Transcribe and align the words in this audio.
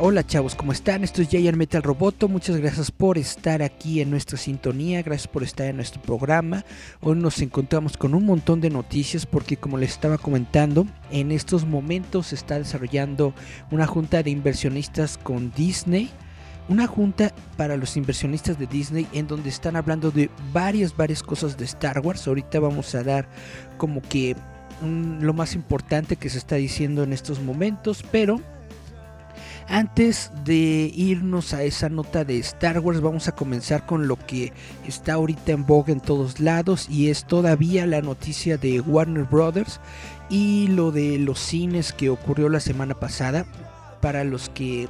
Hola 0.00 0.24
chavos, 0.24 0.54
¿cómo 0.54 0.70
están? 0.70 1.02
Esto 1.02 1.22
es 1.22 1.28
Giant 1.28 1.56
Metal 1.56 1.82
Roboto. 1.82 2.28
Muchas 2.28 2.56
gracias 2.58 2.92
por 2.92 3.18
estar 3.18 3.62
aquí 3.62 4.00
en 4.00 4.10
nuestra 4.10 4.38
sintonía, 4.38 5.02
gracias 5.02 5.26
por 5.26 5.42
estar 5.42 5.66
en 5.66 5.74
nuestro 5.74 6.00
programa. 6.00 6.64
Hoy 7.00 7.16
nos 7.16 7.40
encontramos 7.42 7.96
con 7.96 8.14
un 8.14 8.24
montón 8.24 8.60
de 8.60 8.70
noticias 8.70 9.26
porque 9.26 9.56
como 9.56 9.76
les 9.76 9.90
estaba 9.90 10.16
comentando, 10.16 10.86
en 11.10 11.32
estos 11.32 11.66
momentos 11.66 12.28
se 12.28 12.36
está 12.36 12.60
desarrollando 12.60 13.34
una 13.72 13.88
junta 13.88 14.22
de 14.22 14.30
inversionistas 14.30 15.18
con 15.18 15.50
Disney. 15.56 16.10
Una 16.68 16.86
junta 16.86 17.34
para 17.56 17.76
los 17.76 17.96
inversionistas 17.96 18.56
de 18.56 18.68
Disney 18.68 19.08
en 19.12 19.26
donde 19.26 19.48
están 19.48 19.74
hablando 19.74 20.12
de 20.12 20.30
varias, 20.52 20.96
varias 20.96 21.24
cosas 21.24 21.56
de 21.56 21.64
Star 21.64 21.98
Wars. 21.98 22.28
Ahorita 22.28 22.60
vamos 22.60 22.94
a 22.94 23.02
dar 23.02 23.28
como 23.78 24.00
que 24.00 24.36
lo 24.80 25.34
más 25.34 25.56
importante 25.56 26.14
que 26.14 26.30
se 26.30 26.38
está 26.38 26.54
diciendo 26.54 27.02
en 27.02 27.12
estos 27.12 27.40
momentos, 27.40 28.04
pero 28.12 28.40
antes 29.68 30.32
de 30.44 30.90
irnos 30.94 31.52
a 31.52 31.62
esa 31.62 31.88
nota 31.88 32.24
de 32.24 32.38
Star 32.38 32.80
Wars, 32.80 33.00
vamos 33.00 33.28
a 33.28 33.34
comenzar 33.34 33.84
con 33.84 34.08
lo 34.08 34.16
que 34.16 34.52
está 34.86 35.14
ahorita 35.14 35.52
en 35.52 35.66
vogue 35.66 35.92
en 35.92 36.00
todos 36.00 36.40
lados 36.40 36.88
y 36.88 37.10
es 37.10 37.24
todavía 37.24 37.86
la 37.86 38.00
noticia 38.00 38.56
de 38.56 38.80
Warner 38.80 39.24
Brothers 39.24 39.80
y 40.30 40.68
lo 40.68 40.90
de 40.90 41.18
los 41.18 41.38
cines 41.38 41.92
que 41.92 42.08
ocurrió 42.08 42.48
la 42.48 42.60
semana 42.60 42.94
pasada. 42.94 43.44
Para 44.00 44.24
los 44.24 44.48
que 44.48 44.88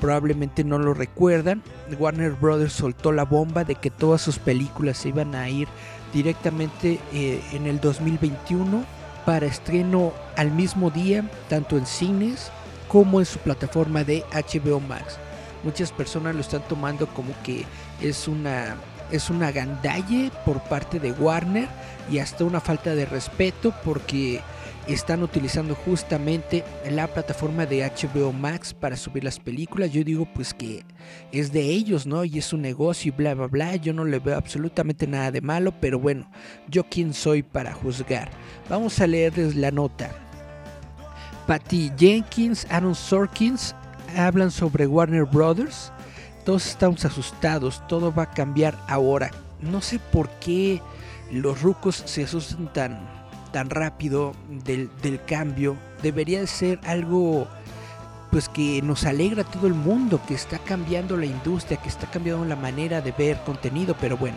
probablemente 0.00 0.64
no 0.64 0.78
lo 0.78 0.94
recuerdan, 0.94 1.62
Warner 1.98 2.32
Brothers 2.32 2.74
soltó 2.74 3.10
la 3.10 3.24
bomba 3.24 3.64
de 3.64 3.74
que 3.74 3.90
todas 3.90 4.20
sus 4.20 4.38
películas 4.38 4.98
se 4.98 5.08
iban 5.08 5.34
a 5.34 5.48
ir 5.48 5.66
directamente 6.12 7.00
eh, 7.12 7.40
en 7.52 7.66
el 7.66 7.80
2021 7.80 8.84
para 9.24 9.46
estreno 9.46 10.12
al 10.36 10.50
mismo 10.52 10.90
día, 10.90 11.28
tanto 11.48 11.76
en 11.78 11.86
cines 11.86 12.52
como 12.90 13.20
en 13.20 13.26
su 13.26 13.38
plataforma 13.38 14.02
de 14.02 14.24
HBO 14.32 14.80
Max. 14.80 15.16
Muchas 15.62 15.92
personas 15.92 16.34
lo 16.34 16.40
están 16.40 16.62
tomando 16.68 17.06
como 17.06 17.32
que 17.44 17.64
es 18.02 18.26
una 18.26 18.76
es 19.12 19.28
una 19.30 19.50
gandalle 19.50 20.30
por 20.44 20.60
parte 20.62 21.00
de 21.00 21.12
Warner 21.12 21.68
y 22.10 22.18
hasta 22.18 22.44
una 22.44 22.60
falta 22.60 22.94
de 22.94 23.06
respeto 23.06 23.74
porque 23.84 24.40
están 24.86 25.22
utilizando 25.22 25.74
justamente 25.74 26.64
la 26.90 27.06
plataforma 27.06 27.66
de 27.66 27.84
HBO 27.84 28.32
Max 28.32 28.72
para 28.72 28.96
subir 28.96 29.24
las 29.24 29.38
películas. 29.38 29.92
Yo 29.92 30.02
digo 30.04 30.26
pues 30.32 30.54
que 30.54 30.84
es 31.32 31.52
de 31.52 31.62
ellos, 31.62 32.06
¿no? 32.06 32.24
Y 32.24 32.38
es 32.38 32.46
su 32.46 32.56
negocio 32.56 33.12
y 33.12 33.16
bla, 33.16 33.34
bla, 33.34 33.46
bla. 33.46 33.76
Yo 33.76 33.92
no 33.92 34.04
le 34.04 34.18
veo 34.18 34.36
absolutamente 34.36 35.06
nada 35.06 35.30
de 35.30 35.40
malo, 35.40 35.72
pero 35.80 35.98
bueno, 35.98 36.30
yo 36.68 36.84
quién 36.84 37.14
soy 37.14 37.42
para 37.42 37.72
juzgar. 37.72 38.30
Vamos 38.68 39.00
a 39.00 39.06
leerles 39.06 39.54
la 39.54 39.70
nota. 39.70 40.29
Patty 41.50 41.90
Jenkins, 41.98 42.64
Aaron 42.70 42.94
Sorkins 42.94 43.74
hablan 44.16 44.52
sobre 44.52 44.86
Warner 44.86 45.24
Brothers. 45.24 45.90
Todos 46.44 46.64
estamos 46.64 47.04
asustados, 47.04 47.84
todo 47.88 48.14
va 48.14 48.22
a 48.22 48.30
cambiar 48.30 48.78
ahora. 48.86 49.32
No 49.60 49.80
sé 49.80 49.98
por 49.98 50.28
qué 50.38 50.80
los 51.32 51.60
rucos 51.60 52.04
se 52.06 52.22
asustan 52.22 53.00
tan, 53.50 53.68
rápido 53.68 54.32
del, 54.64 54.90
del 55.02 55.24
cambio. 55.24 55.76
Debería 56.04 56.46
ser 56.46 56.78
algo 56.84 57.48
pues 58.30 58.48
que 58.48 58.80
nos 58.82 59.04
alegra 59.04 59.42
a 59.42 59.50
todo 59.50 59.66
el 59.66 59.74
mundo, 59.74 60.20
que 60.28 60.34
está 60.34 60.60
cambiando 60.60 61.16
la 61.16 61.26
industria, 61.26 61.82
que 61.82 61.88
está 61.88 62.08
cambiando 62.08 62.44
la 62.44 62.54
manera 62.54 63.00
de 63.00 63.10
ver 63.10 63.40
contenido, 63.44 63.96
pero 64.00 64.16
bueno, 64.16 64.36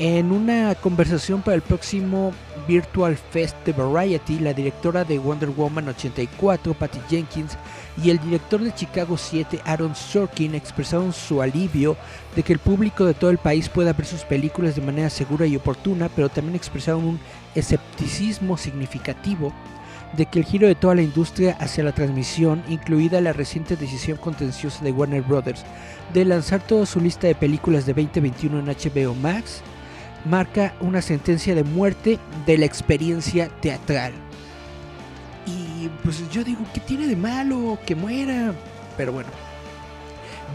en 0.00 0.32
una 0.32 0.74
conversación 0.76 1.42
para 1.42 1.56
el 1.56 1.60
próximo 1.60 2.32
Virtual 2.66 3.18
Fest 3.18 3.54
de 3.66 3.72
Variety, 3.74 4.38
la 4.38 4.54
directora 4.54 5.04
de 5.04 5.18
Wonder 5.18 5.50
Woman 5.50 5.88
84, 5.88 6.72
Patty 6.72 7.00
Jenkins, 7.10 7.58
y 8.02 8.08
el 8.08 8.18
director 8.18 8.62
de 8.62 8.74
Chicago 8.74 9.18
7, 9.18 9.60
Aaron 9.66 9.94
Sorkin, 9.94 10.54
expresaron 10.54 11.12
su 11.12 11.42
alivio 11.42 11.98
de 12.34 12.42
que 12.42 12.54
el 12.54 12.58
público 12.60 13.04
de 13.04 13.12
todo 13.12 13.28
el 13.28 13.36
país 13.36 13.68
pueda 13.68 13.92
ver 13.92 14.06
sus 14.06 14.22
películas 14.22 14.74
de 14.74 14.80
manera 14.80 15.10
segura 15.10 15.44
y 15.46 15.56
oportuna, 15.56 16.08
pero 16.08 16.30
también 16.30 16.56
expresaron 16.56 17.04
un 17.04 17.20
escepticismo 17.54 18.56
significativo 18.56 19.52
de 20.16 20.24
que 20.24 20.38
el 20.38 20.46
giro 20.46 20.66
de 20.66 20.76
toda 20.76 20.94
la 20.94 21.02
industria 21.02 21.58
hacia 21.60 21.84
la 21.84 21.92
transmisión, 21.92 22.64
incluida 22.70 23.20
la 23.20 23.34
reciente 23.34 23.76
decisión 23.76 24.16
contenciosa 24.16 24.82
de 24.82 24.92
Warner 24.92 25.20
Brothers 25.20 25.62
de 26.14 26.24
lanzar 26.24 26.62
toda 26.62 26.86
su 26.86 27.00
lista 27.00 27.26
de 27.26 27.34
películas 27.34 27.84
de 27.84 27.92
2021 27.92 28.60
en 28.60 28.66
HBO 28.66 29.14
Max, 29.14 29.62
marca 30.24 30.74
una 30.80 31.02
sentencia 31.02 31.54
de 31.54 31.64
muerte 31.64 32.18
de 32.46 32.58
la 32.58 32.66
experiencia 32.66 33.48
teatral. 33.60 34.12
Y 35.46 35.88
pues 36.04 36.28
yo 36.30 36.44
digo, 36.44 36.64
¿qué 36.72 36.80
tiene 36.80 37.06
de 37.06 37.16
malo? 37.16 37.78
Que 37.86 37.94
muera. 37.94 38.52
Pero 38.96 39.12
bueno. 39.12 39.28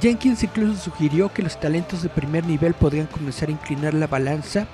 Jenkins 0.02 0.44
incluso 0.44 0.75
sugirió 0.81 1.31
que 1.31 1.42
los 1.42 1.59
talentos 1.59 2.04
de 2.04 2.09
primer 2.09 2.46
nivel 2.46 2.74
podrían 2.74 3.08
comenzar 3.08 3.50
a 3.50 3.54
inclinar 3.54 3.94
la 3.94 4.08
balanza 4.08 4.68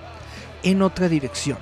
en 0.63 0.81
otra 0.81 1.07
dirección. 1.09 1.57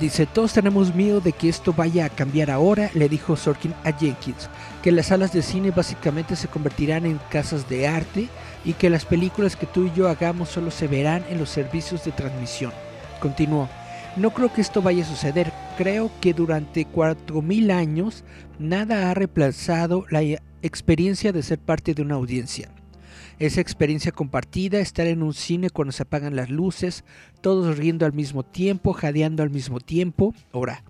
Dice, 0.00 0.26
todos 0.26 0.52
tenemos 0.52 0.94
miedo 0.94 1.20
de 1.20 1.32
que 1.32 1.48
esto 1.48 1.72
vaya 1.72 2.04
a 2.04 2.08
cambiar 2.08 2.52
ahora, 2.52 2.88
le 2.94 3.08
dijo 3.08 3.34
Sorkin 3.34 3.74
a 3.82 3.90
Jenkins, 3.90 4.48
que 4.80 4.92
las 4.92 5.06
salas 5.06 5.32
de 5.32 5.42
cine 5.42 5.72
básicamente 5.72 6.36
se 6.36 6.46
convertirán 6.46 7.04
en 7.04 7.18
casas 7.30 7.68
de 7.68 7.88
arte 7.88 8.28
y 8.64 8.74
que 8.74 8.90
las 8.90 9.04
películas 9.04 9.56
que 9.56 9.66
tú 9.66 9.86
y 9.86 9.92
yo 9.96 10.08
hagamos 10.08 10.50
solo 10.50 10.70
se 10.70 10.86
verán 10.86 11.24
en 11.28 11.38
los 11.38 11.50
servicios 11.50 12.04
de 12.04 12.12
transmisión. 12.12 12.72
Continuó, 13.18 13.68
no 14.14 14.30
creo 14.30 14.52
que 14.52 14.60
esto 14.60 14.82
vaya 14.82 15.02
a 15.02 15.08
suceder, 15.08 15.52
creo 15.76 16.12
que 16.20 16.32
durante 16.32 16.86
4.000 16.86 17.72
años 17.72 18.22
nada 18.60 19.10
ha 19.10 19.14
reemplazado 19.14 20.06
la 20.10 20.22
experiencia 20.62 21.32
de 21.32 21.42
ser 21.42 21.58
parte 21.58 21.94
de 21.94 22.02
una 22.02 22.14
audiencia. 22.14 22.68
Esa 23.38 23.60
experiencia 23.60 24.10
compartida, 24.10 24.80
estar 24.80 25.06
en 25.06 25.22
un 25.22 25.32
cine 25.32 25.70
cuando 25.70 25.92
se 25.92 26.02
apagan 26.02 26.34
las 26.34 26.50
luces, 26.50 27.04
todos 27.40 27.78
riendo 27.78 28.04
al 28.04 28.12
mismo 28.12 28.42
tiempo, 28.42 28.92
jadeando 28.92 29.44
al 29.44 29.50
mismo 29.50 29.78
tiempo, 29.78 30.34
ahora, 30.52 30.82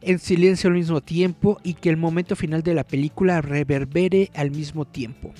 en 0.00 0.20
silencio 0.20 0.68
al 0.68 0.74
mismo 0.74 1.00
tiempo 1.00 1.58
y 1.64 1.74
que 1.74 1.90
el 1.90 1.96
momento 1.96 2.36
final 2.36 2.62
de 2.62 2.74
la 2.74 2.84
película 2.84 3.40
reverbere 3.40 4.30
al 4.34 4.52
mismo 4.52 4.84
tiempo. 4.84 5.32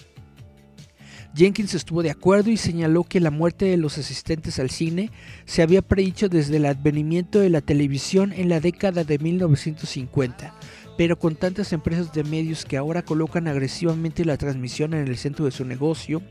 Jenkins 1.34 1.75
estuvo 1.75 2.03
de 2.03 2.10
acuerdo 2.10 2.50
y 2.50 2.56
señaló 2.56 3.04
que 3.04 3.20
la 3.20 3.30
muerte 3.30 3.64
de 3.64 3.78
los 3.78 3.97
asistentes 3.97 4.59
al 4.59 4.69
cine 4.69 5.10
se 5.47 5.62
había 5.62 5.80
predicho 5.80 6.28
desde 6.28 6.59
el 6.59 6.66
advenimiento 6.66 7.38
de 7.38 7.48
la 7.48 7.62
televisión 7.62 8.32
en 8.36 8.50
la 8.50 8.60
década 8.60 9.04
de 9.04 9.19
1950, 9.19 10.53
pero 10.97 11.19
con 11.19 11.36
tantas 11.36 11.72
empresas 11.72 12.12
de 12.12 12.25
medios 12.25 12.64
que 12.64 12.76
ahora 12.76 13.03
colocan 13.03 13.48
agresivamente 13.48 14.25
la 14.25 14.36
transmisión 14.36 14.94
en 14.94 15.08
el 15.08 15.16
centro 15.16 15.44
de 15.44 15.50
su 15.50 15.64
negocio, 15.64 16.22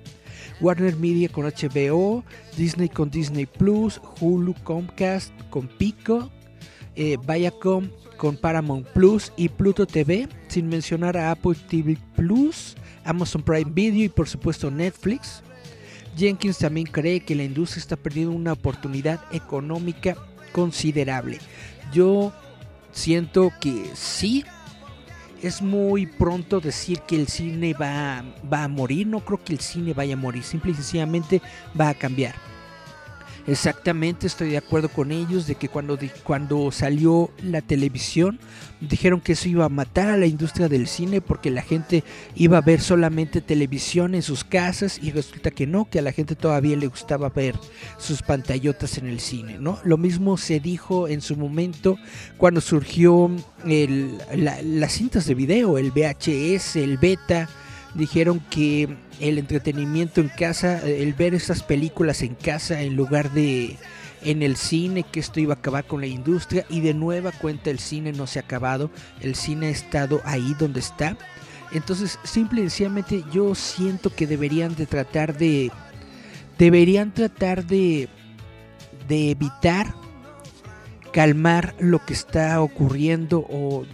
Warner 0.60 0.96
Media 0.96 1.30
con 1.30 1.46
HBO, 1.46 2.24
Disney 2.56 2.90
con 2.90 3.10
Disney 3.10 3.46
Plus, 3.46 4.00
Hulu, 4.20 4.54
Comcast 4.64 5.32
con 5.50 5.68
Pico, 5.68 6.30
eh, 6.96 7.18
Viacom 7.28 7.90
con 8.18 8.38
Paramount 8.38 8.86
Plus 8.90 9.34
y 9.36 9.50
Pluto 9.50 9.88
TV, 9.88 10.28
sin 10.48 10.70
mencionar 10.70 11.18
a 11.18 11.32
Apple 11.32 11.56
TV 11.68 11.98
Plus, 12.16 12.76
Amazon 13.04 13.42
Prime 13.42 13.72
Video 13.72 14.06
y 14.06 14.10
por 14.10 14.28
supuesto 14.28 14.70
Netflix. 14.70 15.42
Jenkins 16.16 16.58
también 16.58 16.86
cree 16.86 17.22
que 17.22 17.36
la 17.36 17.44
industria 17.44 17.80
está 17.80 17.96
perdiendo 17.96 18.34
una 18.34 18.54
oportunidad 18.54 19.22
económica 19.32 20.16
considerable. 20.52 21.40
Yo 21.94 22.34
siento 22.92 23.52
que 23.60 23.90
sí, 23.94 24.46
es 25.42 25.62
muy 25.62 26.06
pronto 26.06 26.60
decir 26.60 27.00
que 27.02 27.16
el 27.16 27.28
cine 27.28 27.74
va, 27.74 28.24
va, 28.52 28.64
a 28.66 28.68
morir. 28.68 29.08
No 29.08 29.20
creo 29.22 29.44
que 29.44 29.54
el 29.54 29.60
cine 29.60 29.94
vaya 29.94 30.14
a 30.14 30.18
morir. 30.18 30.44
Simple 30.44 30.72
y 30.72 30.76
sencillamente 30.76 31.42
va 31.80 31.90
a 31.90 31.94
cambiar. 31.94 32.51
Exactamente, 33.52 34.28
estoy 34.28 34.52
de 34.52 34.58
acuerdo 34.58 34.88
con 34.88 35.12
ellos 35.12 35.46
de 35.46 35.56
que 35.56 35.68
cuando, 35.68 36.00
cuando 36.24 36.72
salió 36.72 37.32
la 37.44 37.60
televisión 37.60 38.40
dijeron 38.80 39.20
que 39.20 39.34
eso 39.34 39.50
iba 39.50 39.66
a 39.66 39.70
matar 39.70 40.08
a 40.08 40.16
la 40.16 40.26
industria 40.26 40.70
del 40.70 40.88
cine 40.88 41.20
porque 41.20 41.52
la 41.52 41.62
gente 41.62 42.06
iba 42.34 42.60
a 42.60 42.62
ver 42.62 42.80
solamente 42.80 43.42
televisión 43.42 44.16
en 44.16 44.22
sus 44.22 44.46
casas 44.46 45.00
y 45.04 45.12
resulta 45.12 45.52
que 45.52 45.68
no, 45.68 45.90
que 45.90 46.00
a 46.00 46.02
la 46.02 46.14
gente 46.14 46.38
todavía 46.38 46.78
le 46.78 46.88
gustaba 46.88 47.28
ver 47.28 47.56
sus 47.98 48.22
pantallotas 48.22 48.98
en 48.98 49.08
el 49.08 49.20
cine, 49.20 49.58
¿no? 49.60 49.80
Lo 49.84 49.98
mismo 49.98 50.38
se 50.38 50.62
dijo 50.62 51.10
en 51.10 51.20
su 51.20 51.36
momento 51.36 51.98
cuando 52.38 52.62
surgió 52.62 53.30
las 53.66 54.94
cintas 54.94 55.26
de 55.26 55.36
video, 55.36 55.78
el 55.78 55.92
VHS, 55.92 56.78
el 56.78 56.98
beta, 56.98 57.50
dijeron 57.96 58.42
que 58.50 58.98
el 59.20 59.38
entretenimiento 59.38 60.22
en 60.22 60.30
casa, 60.30 60.86
el 60.86 61.14
ver 61.14 61.34
esas 61.34 61.64
películas 61.64 62.22
en 62.22 62.36
casa 62.36 62.82
en 62.82 62.96
lugar 62.96 63.32
de 63.32 63.78
en 64.24 64.44
el 64.44 64.56
cine, 64.56 65.04
que 65.04 65.20
esto 65.20 65.40
iba 65.40 65.56
a 65.56 65.58
acabar 65.58 65.86
con 65.86 66.02
la 66.02 66.08
industria 66.08 66.66
y 66.70 66.82
de 66.82 66.94
nueva 66.94 67.32
cuenta 67.32 67.72
el 67.72 67.80
cine 67.80 68.12
no 68.12 68.28
se 68.28 68.38
ha 68.38 68.44
acabado, 68.44 68.92
el 69.20 69.36
cine 69.36 69.68
ha 69.68 69.72
estado 69.72 70.22
ahí 70.26 70.56
donde 70.60 70.80
está. 70.80 71.18
Entonces, 71.72 72.20
simple 72.24 72.62
y 72.62 72.64
sencillamente 72.66 73.24
yo 73.34 73.56
siento 73.56 74.14
que 74.14 74.28
deberían 74.28 74.76
de 74.76 74.86
tratar 74.86 75.38
de 75.38 75.72
deberían 76.58 77.14
tratar 77.14 77.66
de 77.66 78.10
de 79.08 79.32
evitar 79.32 79.94
calmar 81.12 81.76
lo 81.80 82.00
que 82.06 82.14
está 82.14 82.62
ocurriendo 82.62 83.40
o 83.40 83.86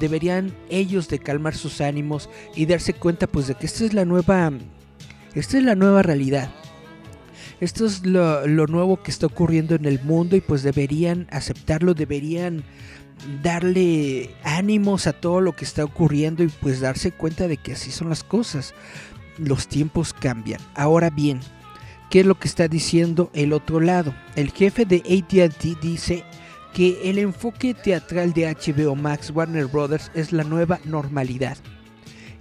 deberían 0.00 0.54
ellos 0.68 1.08
de 1.08 1.18
calmar 1.18 1.54
sus 1.54 1.80
ánimos 1.80 2.28
y 2.54 2.66
darse 2.66 2.94
cuenta 2.94 3.26
pues 3.26 3.46
de 3.46 3.54
que 3.54 3.66
esta 3.66 3.84
es 3.84 3.94
la 3.94 4.04
nueva 4.04 4.52
esta 5.34 5.58
es 5.58 5.64
la 5.64 5.74
nueva 5.74 6.02
realidad. 6.02 6.50
Esto 7.60 7.84
es 7.84 8.06
lo, 8.06 8.46
lo 8.46 8.66
nuevo 8.66 9.02
que 9.02 9.10
está 9.10 9.26
ocurriendo 9.26 9.74
en 9.74 9.84
el 9.84 10.00
mundo 10.02 10.36
y 10.36 10.40
pues 10.40 10.62
deberían 10.62 11.26
aceptarlo 11.30 11.94
deberían 11.94 12.64
darle 13.42 14.34
ánimos 14.44 15.06
a 15.06 15.12
todo 15.12 15.40
lo 15.40 15.54
que 15.54 15.64
está 15.64 15.84
ocurriendo 15.84 16.42
y 16.42 16.48
pues 16.48 16.80
darse 16.80 17.12
cuenta 17.12 17.48
de 17.48 17.56
que 17.56 17.72
así 17.72 17.90
son 17.90 18.08
las 18.08 18.24
cosas. 18.24 18.74
Los 19.38 19.68
tiempos 19.68 20.14
cambian. 20.14 20.60
Ahora 20.74 21.10
bien 21.10 21.40
¿Qué 22.10 22.20
es 22.20 22.26
lo 22.26 22.38
que 22.38 22.46
está 22.46 22.68
diciendo 22.68 23.30
el 23.34 23.52
otro 23.52 23.80
lado? 23.80 24.14
El 24.36 24.52
jefe 24.52 24.84
de 24.84 24.98
ATT 24.98 25.80
dice 25.82 26.24
que 26.76 27.08
el 27.08 27.18
enfoque 27.18 27.72
teatral 27.72 28.34
de 28.34 28.54
HBO 28.54 28.94
Max 28.94 29.30
Warner 29.34 29.64
Brothers 29.64 30.10
es 30.12 30.30
la 30.30 30.44
nueva 30.44 30.78
normalidad. 30.84 31.56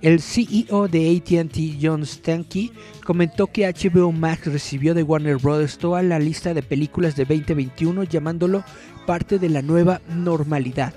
El 0.02 0.20
CEO 0.20 0.90
de 0.90 1.16
ATT, 1.16 1.82
John 1.82 2.06
Stankey, 2.06 2.74
comentó 3.06 3.48
que 3.48 3.66
HBO 3.66 4.12
Max 4.12 4.48
recibió 4.48 4.94
de 4.94 5.04
Warner 5.04 5.38
Brothers 5.38 5.78
toda 5.78 6.04
la 6.04 6.20
lista 6.20 6.54
de 6.54 6.62
películas 6.64 7.16
de 7.16 7.24
2021 7.24 8.04
llamándolo 8.04 8.66
parte 9.08 9.40
de 9.40 9.48
la 9.48 9.62
nueva 9.62 10.02
normalidad. 10.10 10.94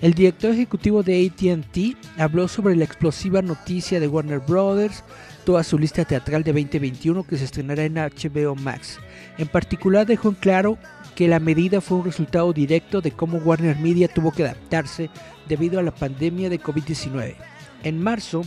El 0.00 0.14
director 0.14 0.52
ejecutivo 0.52 1.02
de 1.02 1.26
ATT 1.26 2.18
habló 2.18 2.48
sobre 2.48 2.76
la 2.76 2.84
explosiva 2.84 3.42
noticia 3.42 4.00
de 4.00 4.08
Warner 4.08 4.38
Brothers, 4.40 5.04
toda 5.44 5.62
su 5.64 5.78
lista 5.78 6.06
teatral 6.06 6.42
de 6.44 6.54
2021 6.54 7.24
que 7.24 7.36
se 7.36 7.44
estrenará 7.44 7.84
en 7.84 7.96
HBO 7.96 8.54
Max. 8.54 8.98
En 9.36 9.48
particular 9.48 10.06
dejó 10.06 10.30
en 10.30 10.36
claro 10.36 10.78
que 11.20 11.28
la 11.28 11.38
medida 11.38 11.82
fue 11.82 11.98
un 11.98 12.06
resultado 12.06 12.50
directo 12.54 13.02
de 13.02 13.10
cómo 13.10 13.36
Warner 13.36 13.76
Media 13.76 14.08
tuvo 14.08 14.32
que 14.32 14.42
adaptarse 14.42 15.10
debido 15.46 15.78
a 15.78 15.82
la 15.82 15.90
pandemia 15.90 16.48
de 16.48 16.58
COVID-19. 16.58 17.34
En 17.82 18.02
marzo, 18.02 18.40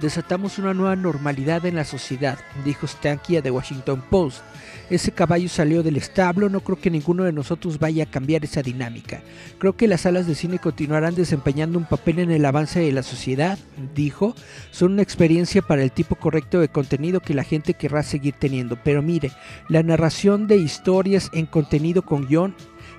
desatamos 0.00 0.60
una 0.60 0.72
nueva 0.72 0.94
normalidad 0.94 1.66
en 1.66 1.74
la 1.74 1.84
sociedad, 1.84 2.38
dijo 2.64 2.86
Stanky 2.86 3.38
a 3.38 3.42
The 3.42 3.50
Washington 3.50 4.04
Post. 4.08 4.44
Ese 4.90 5.12
caballo 5.12 5.50
salió 5.50 5.82
del 5.82 5.98
establo, 5.98 6.48
no 6.48 6.60
creo 6.60 6.80
que 6.80 6.90
ninguno 6.90 7.24
de 7.24 7.32
nosotros 7.32 7.78
vaya 7.78 8.04
a 8.04 8.10
cambiar 8.10 8.44
esa 8.44 8.62
dinámica. 8.62 9.22
Creo 9.58 9.76
que 9.76 9.86
las 9.86 10.02
salas 10.02 10.26
de 10.26 10.34
cine 10.34 10.58
continuarán 10.58 11.14
desempeñando 11.14 11.78
un 11.78 11.84
papel 11.84 12.20
en 12.20 12.30
el 12.30 12.44
avance 12.46 12.80
de 12.80 12.92
la 12.92 13.02
sociedad, 13.02 13.58
dijo. 13.94 14.34
Son 14.70 14.92
una 14.92 15.02
experiencia 15.02 15.60
para 15.60 15.82
el 15.82 15.92
tipo 15.92 16.14
correcto 16.14 16.60
de 16.60 16.68
contenido 16.68 17.20
que 17.20 17.34
la 17.34 17.44
gente 17.44 17.74
querrá 17.74 18.02
seguir 18.02 18.34
teniendo. 18.38 18.78
Pero 18.82 19.02
mire, 19.02 19.30
la 19.68 19.82
narración 19.82 20.46
de 20.46 20.56
historias 20.56 21.30
en 21.34 21.44
contenido 21.44 22.00
con 22.00 22.26
guion 22.26 22.54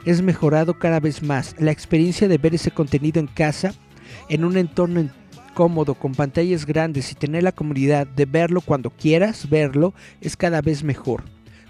es 0.06 0.22
mejorado 0.22 0.78
cada 0.78 1.00
vez 1.00 1.24
más. 1.24 1.56
La 1.58 1.72
experiencia 1.72 2.28
de 2.28 2.38
ver 2.38 2.54
ese 2.54 2.70
contenido 2.70 3.20
en 3.20 3.28
casa, 3.28 3.74
en 4.30 4.46
un 4.46 4.58
entorno 4.58 5.10
cómodo, 5.56 5.96
con 5.96 6.14
pantallas 6.14 6.68
grandes 6.68 7.12
y 7.12 7.16
tener 7.16 7.42
la 7.42 7.52
comodidad 7.52 8.06
de 8.06 8.26
verlo 8.26 8.62
cuando 8.62 8.92
quieras 8.92 9.50
verlo, 9.50 9.96
es 10.22 10.38
cada 10.38 10.62
vez 10.62 10.84
mejor. 10.84 11.24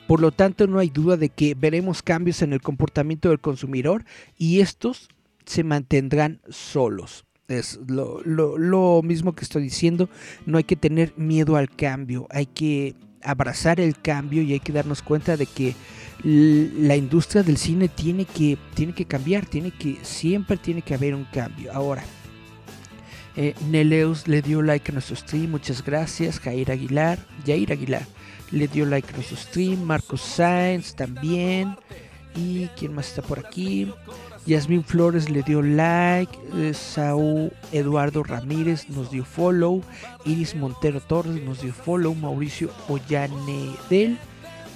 Por 0.09 0.21
lo 0.21 0.31
tanto, 0.31 0.65
no 0.65 0.79
hay 0.79 0.89
duda 0.89 1.17
de 1.17 1.29
que 1.29 1.53
veremos 1.53 2.01
cambios 2.01 2.41
en 2.41 2.51
el 2.51 2.61
comportamiento 2.61 3.29
del 3.29 3.39
consumidor 3.39 4.05
y 4.39 4.59
estos 4.59 5.07
se 5.45 5.63
mantendrán 5.63 6.41
solos. 6.49 7.25
Es 7.47 7.79
lo, 7.87 9.03
mismo 9.03 9.35
que 9.35 9.43
estoy 9.43 9.61
diciendo, 9.61 10.09
no 10.47 10.57
hay 10.57 10.63
que 10.63 10.75
tener 10.75 11.13
miedo 11.15 11.57
al 11.57 11.69
cambio, 11.69 12.25
hay 12.31 12.47
que 12.47 12.95
abrazar 13.21 13.79
el 13.79 14.01
cambio 14.01 14.41
y 14.41 14.53
hay 14.53 14.59
que 14.59 14.73
darnos 14.73 15.03
cuenta 15.03 15.37
de 15.37 15.45
que 15.45 15.75
la 16.23 16.95
industria 16.95 17.43
del 17.43 17.57
cine 17.57 17.87
tiene 17.87 18.25
que, 18.25 18.57
tiene 18.73 18.93
que 18.93 19.05
cambiar, 19.05 19.45
tiene 19.45 19.69
que, 19.69 19.99
siempre 20.01 20.57
tiene 20.57 20.81
que 20.81 20.95
haber 20.95 21.13
un 21.13 21.25
cambio. 21.25 21.71
Ahora, 21.71 22.03
eh, 23.35 23.53
Neleus 23.69 24.27
le 24.27 24.41
dio 24.41 24.63
like 24.63 24.91
a 24.91 24.93
nuestro 24.93 25.15
stream, 25.15 25.51
muchas 25.51 25.85
gracias. 25.85 26.39
Jair 26.39 26.71
Aguilar, 26.71 27.19
Jair 27.45 27.71
Aguilar 27.71 28.07
le 28.51 28.67
dio 28.67 28.85
like 28.85 29.09
a 29.09 29.15
nuestro 29.15 29.37
stream. 29.37 29.83
Marcos 29.83 30.21
Sainz 30.21 30.95
también. 30.95 31.75
¿Y 32.35 32.67
quién 32.77 32.93
más 32.93 33.09
está 33.09 33.21
por 33.21 33.39
aquí? 33.39 33.91
Yasmin 34.45 34.83
Flores 34.83 35.29
le 35.29 35.43
dio 35.43 35.61
like. 35.61 36.31
Saúl 36.73 37.51
Eduardo 37.71 38.23
Ramírez 38.23 38.89
nos 38.89 39.11
dio 39.11 39.25
follow. 39.25 39.81
Iris 40.25 40.55
Montero 40.55 41.01
Torres 41.01 41.41
nos 41.43 41.61
dio 41.61 41.73
follow. 41.73 42.15
Mauricio 42.15 42.69
Ollanedel 42.87 44.17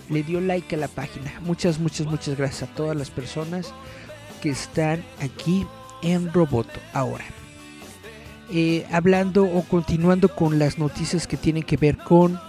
le 0.10 0.24
dio 0.24 0.42
like 0.42 0.76
a 0.76 0.80
la 0.80 0.88
página. 0.88 1.34
Muchas, 1.42 1.80
muchas, 1.80 2.08
muchas 2.08 2.38
gracias 2.38 2.70
a 2.70 2.76
todas 2.76 2.96
las 2.96 3.10
personas 3.10 3.74
que 4.42 4.50
están 4.50 5.04
aquí 5.22 5.66
en 6.02 6.32
Roboto 6.34 6.80
ahora. 6.94 7.24
Eh, 8.52 8.86
hablando 8.92 9.46
o 9.46 9.64
continuando 9.64 10.28
con 10.28 10.60
las 10.60 10.78
noticias 10.78 11.26
que 11.28 11.38
tienen 11.38 11.64
que 11.64 11.78
ver 11.78 11.98
con 11.98 12.40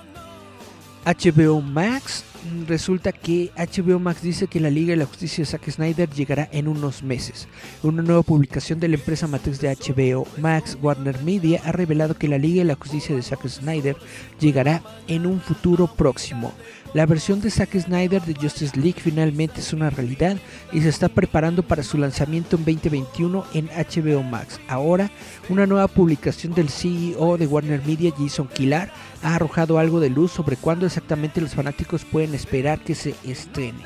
HBO 1.05 1.61
Max. 1.61 2.25
Resulta 2.67 3.13
que 3.13 3.51
HBO 3.57 3.99
Max 3.99 4.23
dice 4.23 4.47
que 4.47 4.61
la 4.61 4.71
Liga 4.71 4.91
de 4.91 4.97
la 4.97 5.07
Justicia 5.07 5.43
de 5.43 5.51
Zack 5.51 5.71
Snyder 5.71 6.11
llegará 6.11 6.49
en 6.53 6.69
unos 6.69 7.03
meses. 7.03 7.49
Una 7.83 8.03
nueva 8.03 8.23
publicación 8.23 8.81
de 8.81 8.89
la 8.89 8.97
empresa 8.97 9.27
matriz 9.27 9.61
de 9.61 9.75
HBO 9.75 10.27
Max, 10.39 10.79
Warner 10.81 11.23
Media, 11.23 11.61
ha 11.65 11.73
revelado 11.73 12.15
que 12.15 12.29
la 12.29 12.39
Liga 12.39 12.63
de 12.63 12.69
la 12.69 12.77
Justicia 12.77 13.15
de 13.15 13.23
Zack 13.23 13.47
Snyder 13.49 13.97
llegará 14.41 14.83
en 15.07 15.27
un 15.27 15.41
futuro 15.41 15.87
próximo. 15.87 16.53
La 16.95 17.07
versión 17.07 17.41
de 17.41 17.51
Zack 17.51 17.77
Snyder 17.77 18.23
de 18.23 18.37
Justice 18.37 18.79
League 18.79 19.01
finalmente 19.01 19.59
es 19.59 19.73
una 19.73 19.91
realidad 19.91 20.37
y 20.73 20.81
se 20.81 20.91
está 20.91 21.09
preparando 21.09 21.65
para 21.65 21.83
su 21.83 21.99
lanzamiento 21.99 22.55
en 22.55 22.65
2021 22.65 23.45
en 23.53 23.67
HBO 23.67 24.23
Max. 24.23 24.61
Ahora, 24.69 25.11
una 25.49 25.67
nueva 25.67 25.89
publicación 25.89 26.55
del 26.55 26.69
CEO 26.69 27.37
de 27.37 27.49
Warner 27.49 27.83
Media, 27.85 28.13
Jason 28.17 28.47
Killar, 28.47 28.93
ha 29.25 29.35
arrojado 29.35 29.81
algo 29.81 29.99
de 29.99 30.09
luz 30.09 30.31
sobre 30.31 30.57
cuándo 30.57 30.87
exactamente 30.87 31.41
los 31.41 31.57
fanáticos 31.57 32.05
pueden 32.05 32.33
esperar 32.33 32.79
que 32.79 32.95
se 32.95 33.17
estrene. 33.25 33.83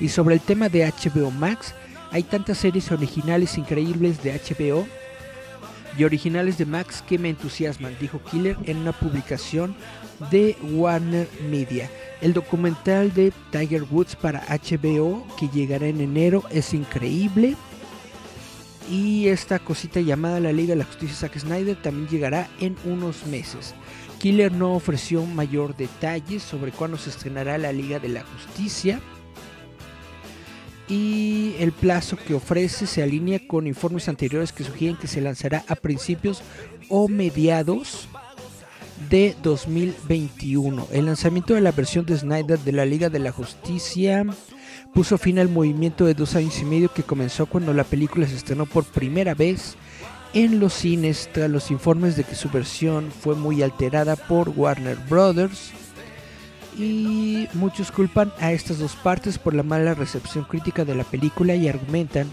Y 0.00 0.08
sobre 0.08 0.34
el 0.34 0.40
tema 0.40 0.68
de 0.68 0.84
HBO 0.84 1.30
Max, 1.30 1.76
hay 2.10 2.24
tantas 2.24 2.58
series 2.58 2.90
originales 2.90 3.56
increíbles 3.56 4.20
de 4.20 4.32
HBO 4.32 4.84
y 5.96 6.02
originales 6.02 6.58
de 6.58 6.66
Max 6.66 7.04
que 7.06 7.20
me 7.20 7.30
entusiasman, 7.30 7.96
dijo 8.00 8.20
Killer 8.30 8.56
en 8.64 8.78
una 8.78 8.92
publicación 8.92 9.76
de 10.30 10.56
Warner 10.62 11.28
Media. 11.50 11.90
El 12.20 12.32
documental 12.32 13.12
de 13.12 13.32
Tiger 13.50 13.84
Woods 13.84 14.16
para 14.16 14.44
HBO 14.46 15.26
que 15.38 15.48
llegará 15.48 15.86
en 15.86 16.00
enero 16.00 16.44
es 16.50 16.72
increíble. 16.72 17.56
Y 18.90 19.28
esta 19.28 19.58
cosita 19.58 20.00
llamada 20.00 20.40
La 20.40 20.52
Liga 20.52 20.70
de 20.70 20.76
la 20.76 20.84
Justicia 20.84 21.16
Zack 21.16 21.38
Snyder 21.38 21.80
también 21.80 22.08
llegará 22.08 22.48
en 22.60 22.76
unos 22.84 23.26
meses. 23.26 23.74
Killer 24.18 24.52
no 24.52 24.74
ofreció 24.74 25.24
mayor 25.26 25.76
detalle 25.76 26.38
sobre 26.38 26.70
cuándo 26.70 26.96
se 26.96 27.10
estrenará 27.10 27.58
la 27.58 27.72
Liga 27.72 27.98
de 27.98 28.08
la 28.08 28.22
Justicia. 28.22 29.00
Y 30.88 31.54
el 31.58 31.72
plazo 31.72 32.16
que 32.16 32.34
ofrece 32.34 32.86
se 32.86 33.02
alinea 33.02 33.40
con 33.46 33.66
informes 33.66 34.08
anteriores 34.08 34.52
que 34.52 34.64
sugieren 34.64 34.96
que 34.96 35.06
se 35.06 35.20
lanzará 35.20 35.64
a 35.68 35.74
principios 35.74 36.42
o 36.88 37.08
mediados 37.08 38.08
de 39.10 39.36
2021. 39.42 40.88
El 40.92 41.06
lanzamiento 41.06 41.54
de 41.54 41.60
la 41.60 41.72
versión 41.72 42.06
de 42.06 42.16
Snyder 42.16 42.58
de 42.58 42.72
la 42.72 42.84
Liga 42.84 43.08
de 43.08 43.18
la 43.18 43.32
Justicia 43.32 44.24
puso 44.94 45.18
fin 45.18 45.38
al 45.38 45.48
movimiento 45.48 46.04
de 46.04 46.14
dos 46.14 46.34
años 46.34 46.58
y 46.60 46.64
medio 46.64 46.92
que 46.92 47.02
comenzó 47.02 47.46
cuando 47.46 47.72
la 47.72 47.84
película 47.84 48.26
se 48.26 48.36
estrenó 48.36 48.66
por 48.66 48.84
primera 48.84 49.34
vez 49.34 49.76
en 50.34 50.60
los 50.60 50.72
cines 50.72 51.28
tras 51.32 51.50
los 51.50 51.70
informes 51.70 52.16
de 52.16 52.24
que 52.24 52.34
su 52.34 52.48
versión 52.50 53.10
fue 53.10 53.34
muy 53.34 53.62
alterada 53.62 54.16
por 54.16 54.48
Warner 54.50 54.98
Brothers. 55.08 55.72
y 56.78 57.48
muchos 57.52 57.92
culpan 57.92 58.32
a 58.40 58.52
estas 58.52 58.78
dos 58.78 58.96
partes 58.96 59.38
por 59.38 59.52
la 59.52 59.62
mala 59.62 59.92
recepción 59.92 60.44
crítica 60.44 60.86
de 60.86 60.94
la 60.94 61.04
película 61.04 61.54
y 61.54 61.68
argumentan 61.68 62.30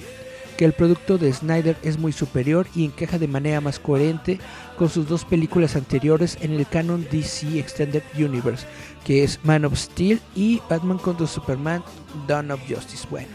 que 0.60 0.66
el 0.66 0.74
producto 0.74 1.18
de 1.18 1.32
Snyder 1.32 1.78
es 1.84 1.98
muy 1.98 2.12
superior 2.12 2.68
y 2.76 2.84
encaja 2.84 3.18
de 3.18 3.30
manera 3.30 3.62
más 3.62 3.80
coherente 3.80 4.40
con 4.80 4.90
sus 4.90 5.10
dos 5.10 5.26
películas 5.26 5.76
anteriores 5.76 6.38
en 6.40 6.54
el 6.54 6.66
canon 6.66 7.06
DC 7.12 7.60
Extended 7.60 8.02
Universe, 8.16 8.66
que 9.04 9.26
es 9.26 9.38
Man 9.44 9.66
of 9.66 9.76
Steel 9.76 10.22
y 10.36 10.62
Batman 10.70 10.98
contra 10.98 11.28
Superman 11.28 11.84
Dawn 12.30 12.50
of 12.50 12.62
Justice. 12.62 13.06
Bueno, 13.12 13.28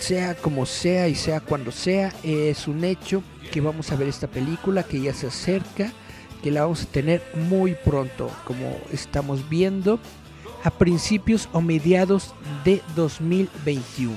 sea 0.00 0.34
como 0.34 0.66
sea 0.66 1.06
y 1.06 1.14
sea 1.14 1.38
cuando 1.38 1.70
sea, 1.70 2.12
es 2.24 2.66
un 2.66 2.82
hecho 2.82 3.22
que 3.52 3.60
vamos 3.60 3.92
a 3.92 3.96
ver 3.96 4.08
esta 4.08 4.26
película 4.26 4.82
que 4.82 5.00
ya 5.00 5.14
se 5.14 5.28
acerca, 5.28 5.92
que 6.42 6.50
la 6.50 6.62
vamos 6.62 6.82
a 6.82 6.86
tener 6.86 7.22
muy 7.48 7.76
pronto, 7.84 8.28
como 8.44 8.76
estamos 8.92 9.48
viendo, 9.48 10.00
a 10.64 10.70
principios 10.72 11.48
o 11.52 11.60
mediados 11.60 12.34
de 12.64 12.82
2021. 12.96 14.16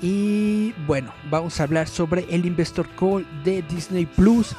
Y 0.00 0.72
bueno, 0.86 1.12
vamos 1.30 1.58
a 1.58 1.64
hablar 1.64 1.88
sobre 1.88 2.26
el 2.32 2.46
Investor 2.46 2.86
Call 2.90 3.26
de 3.42 3.62
Disney 3.62 4.06
Plus. 4.06 4.54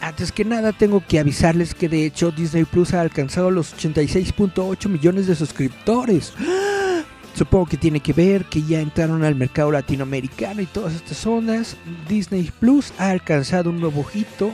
Antes 0.00 0.32
que 0.32 0.44
nada 0.46 0.72
tengo 0.72 1.02
que 1.06 1.18
avisarles 1.18 1.74
que 1.74 1.88
de 1.88 2.06
hecho 2.06 2.30
Disney 2.30 2.64
Plus 2.64 2.94
ha 2.94 3.02
alcanzado 3.02 3.50
los 3.50 3.76
86.8 3.76 4.88
millones 4.88 5.26
de 5.26 5.34
suscriptores. 5.34 6.32
Supongo 7.34 7.66
que 7.66 7.76
tiene 7.76 8.00
que 8.00 8.12
ver 8.12 8.46
que 8.46 8.62
ya 8.62 8.80
entraron 8.80 9.24
al 9.24 9.34
mercado 9.34 9.70
latinoamericano 9.70 10.62
y 10.62 10.66
todas 10.66 10.94
estas 10.94 11.18
zonas. 11.18 11.76
Disney 12.08 12.50
Plus 12.58 12.92
ha 12.98 13.10
alcanzado 13.10 13.70
un 13.70 13.80
nuevo 13.80 14.04
hito 14.14 14.50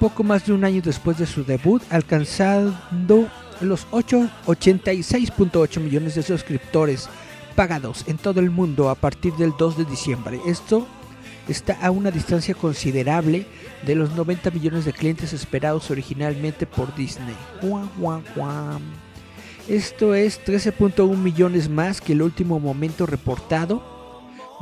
poco 0.00 0.22
más 0.24 0.46
de 0.46 0.52
un 0.52 0.64
año 0.64 0.80
después 0.82 1.18
de 1.18 1.26
su 1.26 1.44
debut, 1.44 1.82
alcanzando 1.90 3.28
los 3.60 3.86
86.8 3.90 5.80
millones 5.80 6.14
de 6.14 6.22
suscriptores 6.22 7.08
pagados 7.54 8.04
en 8.06 8.16
todo 8.16 8.40
el 8.40 8.50
mundo 8.50 8.88
a 8.88 8.94
partir 8.94 9.34
del 9.34 9.52
2 9.58 9.78
de 9.78 9.84
diciembre. 9.84 10.40
Esto 10.46 10.86
está 11.48 11.74
a 11.84 11.90
una 11.90 12.10
distancia 12.10 12.54
considerable 12.54 13.46
de 13.86 13.94
los 13.94 14.14
90 14.14 14.50
millones 14.50 14.84
de 14.84 14.92
clientes 14.92 15.32
esperados 15.32 15.90
originalmente 15.90 16.66
por 16.66 16.94
Disney. 16.94 17.34
Esto 19.68 20.14
es 20.14 20.40
13.1 20.44 21.16
millones 21.16 21.68
más 21.68 22.00
que 22.00 22.12
el 22.12 22.22
último 22.22 22.58
momento 22.60 23.06
reportado 23.06 23.82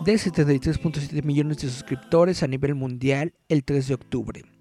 de 0.05 0.15
73.7 0.15 1.23
millones 1.23 1.59
de 1.59 1.69
suscriptores 1.69 2.43
a 2.43 2.47
nivel 2.47 2.75
mundial 2.75 3.33
el 3.49 3.65
3 3.65 3.89
de 3.89 3.95
octubre. 3.95 4.56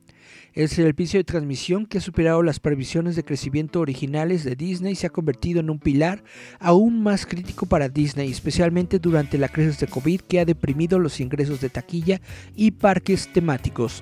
El 0.55 0.69
servicio 0.69 1.19
de 1.19 1.25
transmisión 1.25 1.85
que 1.85 1.97
ha 1.97 2.01
superado 2.01 2.41
las 2.41 2.61
previsiones 2.61 3.17
de 3.17 3.25
crecimiento 3.25 3.81
originales 3.81 4.45
de 4.45 4.55
Disney 4.55 4.95
se 4.95 5.05
ha 5.05 5.09
convertido 5.09 5.59
en 5.59 5.69
un 5.69 5.79
pilar 5.79 6.23
aún 6.59 7.03
más 7.03 7.25
crítico 7.25 7.65
para 7.65 7.89
Disney, 7.89 8.31
especialmente 8.31 8.97
durante 8.97 9.37
la 9.37 9.49
crisis 9.49 9.81
de 9.81 9.87
COVID 9.87 10.21
que 10.21 10.39
ha 10.39 10.45
deprimido 10.45 10.97
los 10.97 11.19
ingresos 11.19 11.59
de 11.59 11.69
taquilla 11.69 12.21
y 12.55 12.71
parques 12.71 13.27
temáticos. 13.33 14.01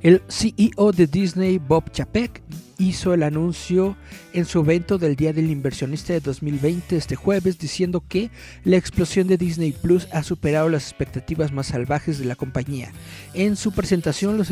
El 0.00 0.22
CEO 0.28 0.90
de 0.90 1.06
Disney, 1.06 1.58
Bob 1.58 1.92
Chapek, 1.92 2.42
hizo 2.78 3.14
el 3.14 3.22
anuncio 3.22 3.96
en 4.32 4.44
su 4.44 4.58
evento 4.58 4.98
del 4.98 5.14
Día 5.14 5.32
del 5.32 5.52
Inversionista 5.52 6.12
de 6.12 6.18
2020 6.18 6.96
este 6.96 7.14
jueves 7.14 7.60
diciendo 7.60 8.02
que 8.08 8.32
la 8.64 8.76
explosión 8.76 9.28
de 9.28 9.36
Disney 9.36 9.70
Plus 9.70 10.08
ha 10.10 10.24
superado 10.24 10.68
las 10.68 10.88
expectativas 10.88 11.52
más 11.52 11.68
salvajes 11.68 12.18
de 12.18 12.24
la 12.24 12.34
compañía. 12.34 12.90
En 13.34 13.54
su 13.54 13.70
presentación 13.70 14.36
los 14.36 14.50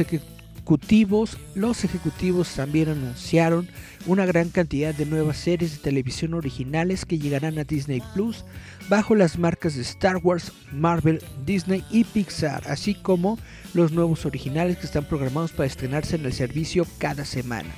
los 1.54 1.84
ejecutivos 1.84 2.54
también 2.54 2.88
anunciaron 2.88 3.68
una 4.06 4.24
gran 4.26 4.48
cantidad 4.48 4.94
de 4.94 5.06
nuevas 5.06 5.36
series 5.36 5.72
de 5.72 5.78
televisión 5.78 6.34
originales 6.34 7.04
que 7.04 7.18
llegarán 7.18 7.58
a 7.58 7.64
Disney 7.64 8.02
Plus 8.14 8.44
bajo 8.88 9.14
las 9.14 9.38
marcas 9.38 9.74
de 9.74 9.82
Star 9.82 10.18
Wars, 10.18 10.52
Marvel, 10.72 11.22
Disney 11.44 11.84
y 11.90 12.04
Pixar, 12.04 12.62
así 12.66 12.94
como 12.94 13.38
los 13.74 13.92
nuevos 13.92 14.26
originales 14.26 14.78
que 14.78 14.86
están 14.86 15.04
programados 15.04 15.52
para 15.52 15.66
estrenarse 15.66 16.16
en 16.16 16.24
el 16.24 16.32
servicio 16.32 16.86
cada 16.98 17.24
semana. 17.24 17.70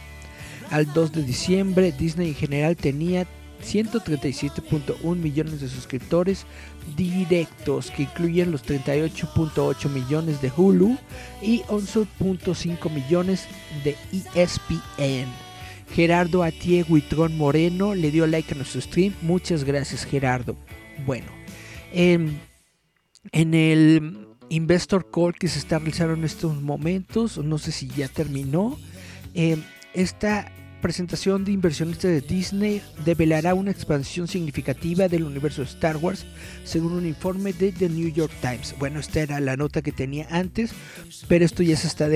Al 0.70 0.92
2 0.92 1.12
de 1.12 1.22
diciembre, 1.22 1.92
Disney 1.92 2.28
en 2.28 2.34
general 2.34 2.76
tenía 2.76 3.26
137.1 3.62 5.16
millones 5.16 5.60
de 5.60 5.68
suscriptores 5.68 6.46
directos 6.96 7.90
que 7.90 8.02
incluyen 8.02 8.50
los 8.50 8.64
38.8 8.64 9.88
millones 9.88 10.42
de 10.42 10.52
Hulu 10.54 10.98
y 11.40 11.60
11.5 11.62 12.90
millones 12.90 13.46
de 13.84 13.96
ESPN. 14.34 15.28
Gerardo 15.94 16.42
Atie 16.42 16.84
Huitrón 16.88 17.36
Moreno 17.36 17.94
le 17.94 18.10
dio 18.10 18.26
like 18.26 18.52
a 18.52 18.56
nuestro 18.56 18.80
stream. 18.80 19.14
Muchas 19.22 19.64
gracias 19.64 20.04
Gerardo. 20.04 20.56
Bueno, 21.06 21.26
em, 21.92 22.38
en 23.30 23.54
el 23.54 24.28
Investor 24.48 25.10
Call 25.10 25.34
que 25.34 25.48
se 25.48 25.58
está 25.58 25.78
realizando 25.78 26.14
en 26.14 26.24
estos 26.24 26.60
momentos, 26.60 27.38
no 27.38 27.58
sé 27.58 27.72
si 27.72 27.88
ya 27.88 28.08
terminó, 28.08 28.78
em, 29.34 29.62
esta 29.94 30.50
presentación 30.82 31.44
de 31.44 31.52
inversionistas 31.52 32.10
de 32.10 32.20
Disney 32.20 32.82
develará 33.06 33.54
una 33.54 33.70
expansión 33.70 34.28
significativa 34.28 35.08
del 35.08 35.22
universo 35.22 35.62
de 35.62 35.68
Star 35.68 35.96
Wars, 35.96 36.26
según 36.64 36.92
un 36.92 37.06
informe 37.06 37.54
de 37.54 37.72
The 37.72 37.88
New 37.88 38.12
York 38.12 38.32
Times. 38.42 38.74
Bueno, 38.78 39.00
esta 39.00 39.20
era 39.20 39.40
la 39.40 39.56
nota 39.56 39.80
que 39.80 39.92
tenía 39.92 40.26
antes, 40.30 40.72
pero 41.28 41.46
esto 41.46 41.62
ya 41.62 41.76
se 41.76 41.86
está 41.86 42.08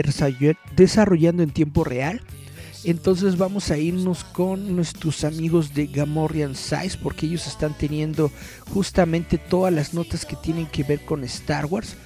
desarrollando 0.77 1.43
en 1.43 1.51
tiempo 1.51 1.85
real. 1.85 2.21
Entonces 2.85 3.39
vamos 3.39 3.71
a 3.71 3.79
irnos 3.79 4.23
con 4.23 4.77
nuestros 4.77 5.25
amigos 5.25 5.73
de 5.73 5.87
Gamorrean 5.87 6.55
Size 6.55 6.99
porque 7.03 7.27
ellos 7.27 7.47
están 7.47 7.73
teniendo 7.77 8.31
justamente 8.73 9.39
todas 9.39 9.73
las 9.73 9.95
notas 9.95 10.27
que 10.27 10.37
tienen 10.37 10.67
que 10.67 10.83
ver 10.83 11.05
con 11.05 11.25
Star 11.25 11.65
Wars. 11.67 11.97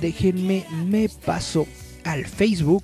Déjenme, 0.00 0.66
me 0.88 1.08
paso 1.08 1.66
al 2.04 2.26
Facebook 2.26 2.82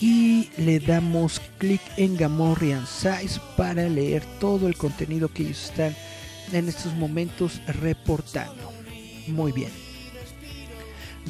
y 0.00 0.50
le 0.58 0.80
damos 0.80 1.40
clic 1.58 1.80
en 1.96 2.16
Gamorrean 2.16 2.86
Size 2.86 3.40
para 3.56 3.88
leer 3.88 4.24
todo 4.40 4.66
el 4.66 4.76
contenido 4.76 5.28
que 5.28 5.44
ellos 5.44 5.64
están 5.70 5.94
en 6.52 6.68
estos 6.68 6.94
momentos 6.94 7.60
reportando. 7.80 8.72
Muy 9.28 9.52
bien. 9.52 9.70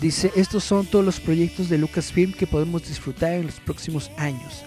Dice, 0.00 0.32
estos 0.34 0.64
son 0.64 0.86
todos 0.86 1.04
los 1.04 1.20
proyectos 1.20 1.68
de 1.68 1.78
Lucasfilm 1.78 2.32
que 2.32 2.46
podemos 2.46 2.86
disfrutar 2.88 3.34
en 3.34 3.46
los 3.46 3.60
próximos 3.60 4.10
años. 4.16 4.64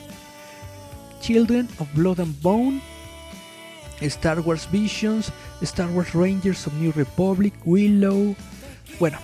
Children 1.22 1.68
of 1.80 1.88
Blood 1.94 2.22
and 2.22 2.42
Bone, 2.42 2.82
Star 4.00 4.40
Wars 4.40 4.68
Visions, 4.72 5.32
Star 5.62 5.90
Wars 5.90 6.14
Rangers 6.14 6.66
of 6.68 6.74
New 6.76 6.94
Republic, 6.94 7.54
Willow. 7.66 8.36
Bueno, 9.00 9.18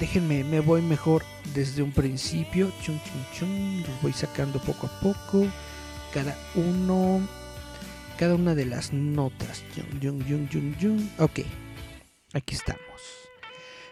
déjenme, 0.00 0.44
me 0.44 0.60
voy 0.60 0.80
mejor 0.80 1.22
desde 1.56 1.82
un 1.82 1.90
principio. 1.90 2.70
Chun, 2.82 3.00
chun, 3.02 3.26
chun, 3.32 3.80
los 3.80 4.02
voy 4.02 4.12
sacando 4.12 4.60
poco 4.60 4.86
a 4.86 5.00
poco. 5.00 5.46
Cada 6.12 6.36
uno, 6.54 7.26
cada 8.18 8.34
una 8.34 8.54
de 8.54 8.66
las 8.66 8.92
notas. 8.92 9.64
Ok, 11.18 11.40
aquí 12.34 12.54
estamos. 12.54 12.80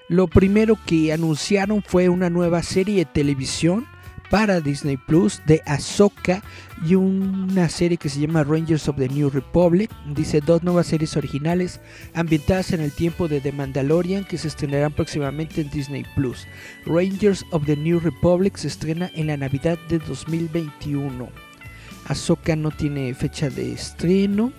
Lo 0.09 0.28
primero 0.28 0.78
que 0.87 1.12
anunciaron 1.12 1.83
fue 1.83 2.11
una 2.11 2.28
nueva 2.28 2.62
serie 2.62 2.97
de 2.97 3.04
televisión 3.06 3.87
para 4.31 4.61
Disney 4.61 4.97
Plus 4.97 5.40
de 5.47 5.62
Ahsoka 5.66 6.43
y 6.87 6.95
una 6.95 7.69
serie 7.69 7.97
que 7.97 8.09
se 8.09 8.21
llama 8.21 8.45
Rangers 8.45 8.88
of 8.88 8.97
the 8.97 9.09
New 9.09 9.31
Republic. 9.31 9.90
Dice 10.14 10.40
dos 10.40 10.62
nuevas 10.62 10.87
series 10.87 11.16
originales 11.16 11.81
ambientadas 12.14 12.73
en 12.73 12.81
el 12.81 12.93
tiempo 12.93 13.28
de 13.28 13.40
The 13.40 13.52
Mandalorian 13.52 14.25
que 14.25 14.38
se 14.38 14.49
estrenarán 14.49 14.93
próximamente 14.93 15.61
en 15.61 15.71
Disney 15.71 16.04
Plus. 16.14 16.47
Rangers 16.87 17.45
of 17.50 17.64
the 17.66 17.76
New 17.76 18.00
Republic 18.00 18.57
se 18.57 18.69
estrena 18.69 19.11
en 19.14 19.28
la 19.28 19.37
Navidad 19.37 19.78
de 19.88 19.99
2021. 19.99 21.28
Ahsoka 22.07 22.57
no 22.57 22.71
tiene 22.71 23.14
fecha 23.14 23.50
de 23.50 23.73
estreno. 23.73 24.52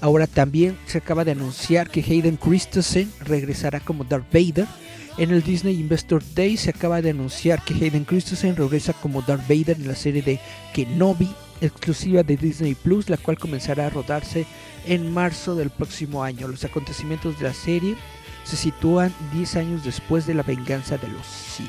Ahora 0.00 0.26
también 0.26 0.76
se 0.86 0.98
acaba 0.98 1.24
de 1.24 1.32
anunciar 1.32 1.88
que 1.88 2.00
Hayden 2.00 2.36
Christensen 2.36 3.10
regresará 3.20 3.80
como 3.80 4.04
Darth 4.04 4.32
Vader 4.32 4.66
en 5.16 5.30
el 5.30 5.42
Disney 5.42 5.78
Investor 5.78 6.22
Day 6.34 6.56
se 6.56 6.70
acaba 6.70 7.00
de 7.00 7.10
anunciar 7.10 7.62
que 7.64 7.74
Hayden 7.74 8.04
Christensen 8.04 8.56
regresa 8.56 8.92
como 8.94 9.22
Darth 9.22 9.46
Vader 9.48 9.76
en 9.76 9.88
la 9.88 9.94
serie 9.94 10.22
de 10.22 10.40
Kenobi, 10.72 11.30
exclusiva 11.60 12.22
de 12.22 12.36
Disney 12.36 12.74
Plus, 12.74 13.08
la 13.08 13.16
cual 13.16 13.38
comenzará 13.38 13.86
a 13.86 13.90
rodarse 13.90 14.44
en 14.86 15.12
marzo 15.12 15.54
del 15.54 15.70
próximo 15.70 16.24
año. 16.24 16.48
Los 16.48 16.64
acontecimientos 16.64 17.38
de 17.38 17.44
la 17.44 17.54
serie 17.54 17.96
se 18.44 18.56
sitúan 18.56 19.14
10 19.32 19.56
años 19.56 19.84
después 19.84 20.26
de 20.26 20.34
la 20.34 20.42
venganza 20.42 20.98
de 20.98 21.08
los 21.08 21.26
Sith. 21.26 21.66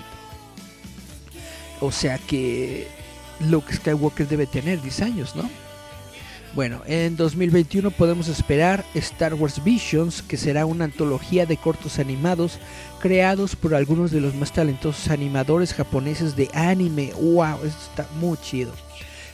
O 1.81 1.91
sea 1.91 2.17
que 2.17 2.87
Luke 3.39 3.73
Skywalker 3.73 4.27
debe 4.27 4.47
tener 4.47 4.81
10 4.81 5.01
años, 5.01 5.35
¿no? 5.35 5.49
Bueno, 6.55 6.81
en 6.85 7.17
2021 7.17 7.91
podemos 7.91 8.29
esperar 8.29 8.85
Star 8.93 9.33
Wars 9.33 9.61
Visions, 9.61 10.21
que 10.21 10.37
será 10.37 10.65
una 10.65 10.85
antología 10.85 11.45
de 11.45 11.57
cortos 11.57 11.99
animados 11.99 12.59
creados 13.01 13.57
por 13.57 13.75
algunos 13.75 14.09
de 14.11 14.21
los 14.21 14.35
más 14.35 14.53
talentosos 14.53 15.09
animadores 15.09 15.73
japoneses 15.73 16.37
de 16.37 16.49
anime. 16.53 17.11
¡Wow! 17.19 17.57
Esto 17.65 17.79
está 17.89 18.07
muy 18.21 18.37
chido. 18.37 18.71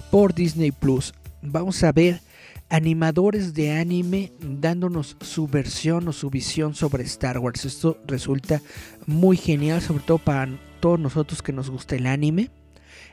Por 0.09 0.33
Disney 0.33 0.71
Plus. 0.71 1.13
Vamos 1.43 1.83
a 1.83 1.91
ver 1.91 2.21
animadores 2.69 3.53
de 3.53 3.71
anime 3.71 4.31
dándonos 4.39 5.15
su 5.21 5.45
versión 5.47 6.07
o 6.07 6.13
su 6.13 6.31
visión 6.31 6.73
sobre 6.73 7.03
Star 7.03 7.37
Wars. 7.37 7.65
Esto 7.65 7.99
resulta 8.07 8.63
muy 9.05 9.37
genial, 9.37 9.79
sobre 9.83 10.03
todo 10.03 10.17
para 10.17 10.49
todos 10.79 10.99
nosotros 10.99 11.43
que 11.43 11.53
nos 11.53 11.69
gusta 11.69 11.95
el 11.95 12.07
anime. 12.07 12.49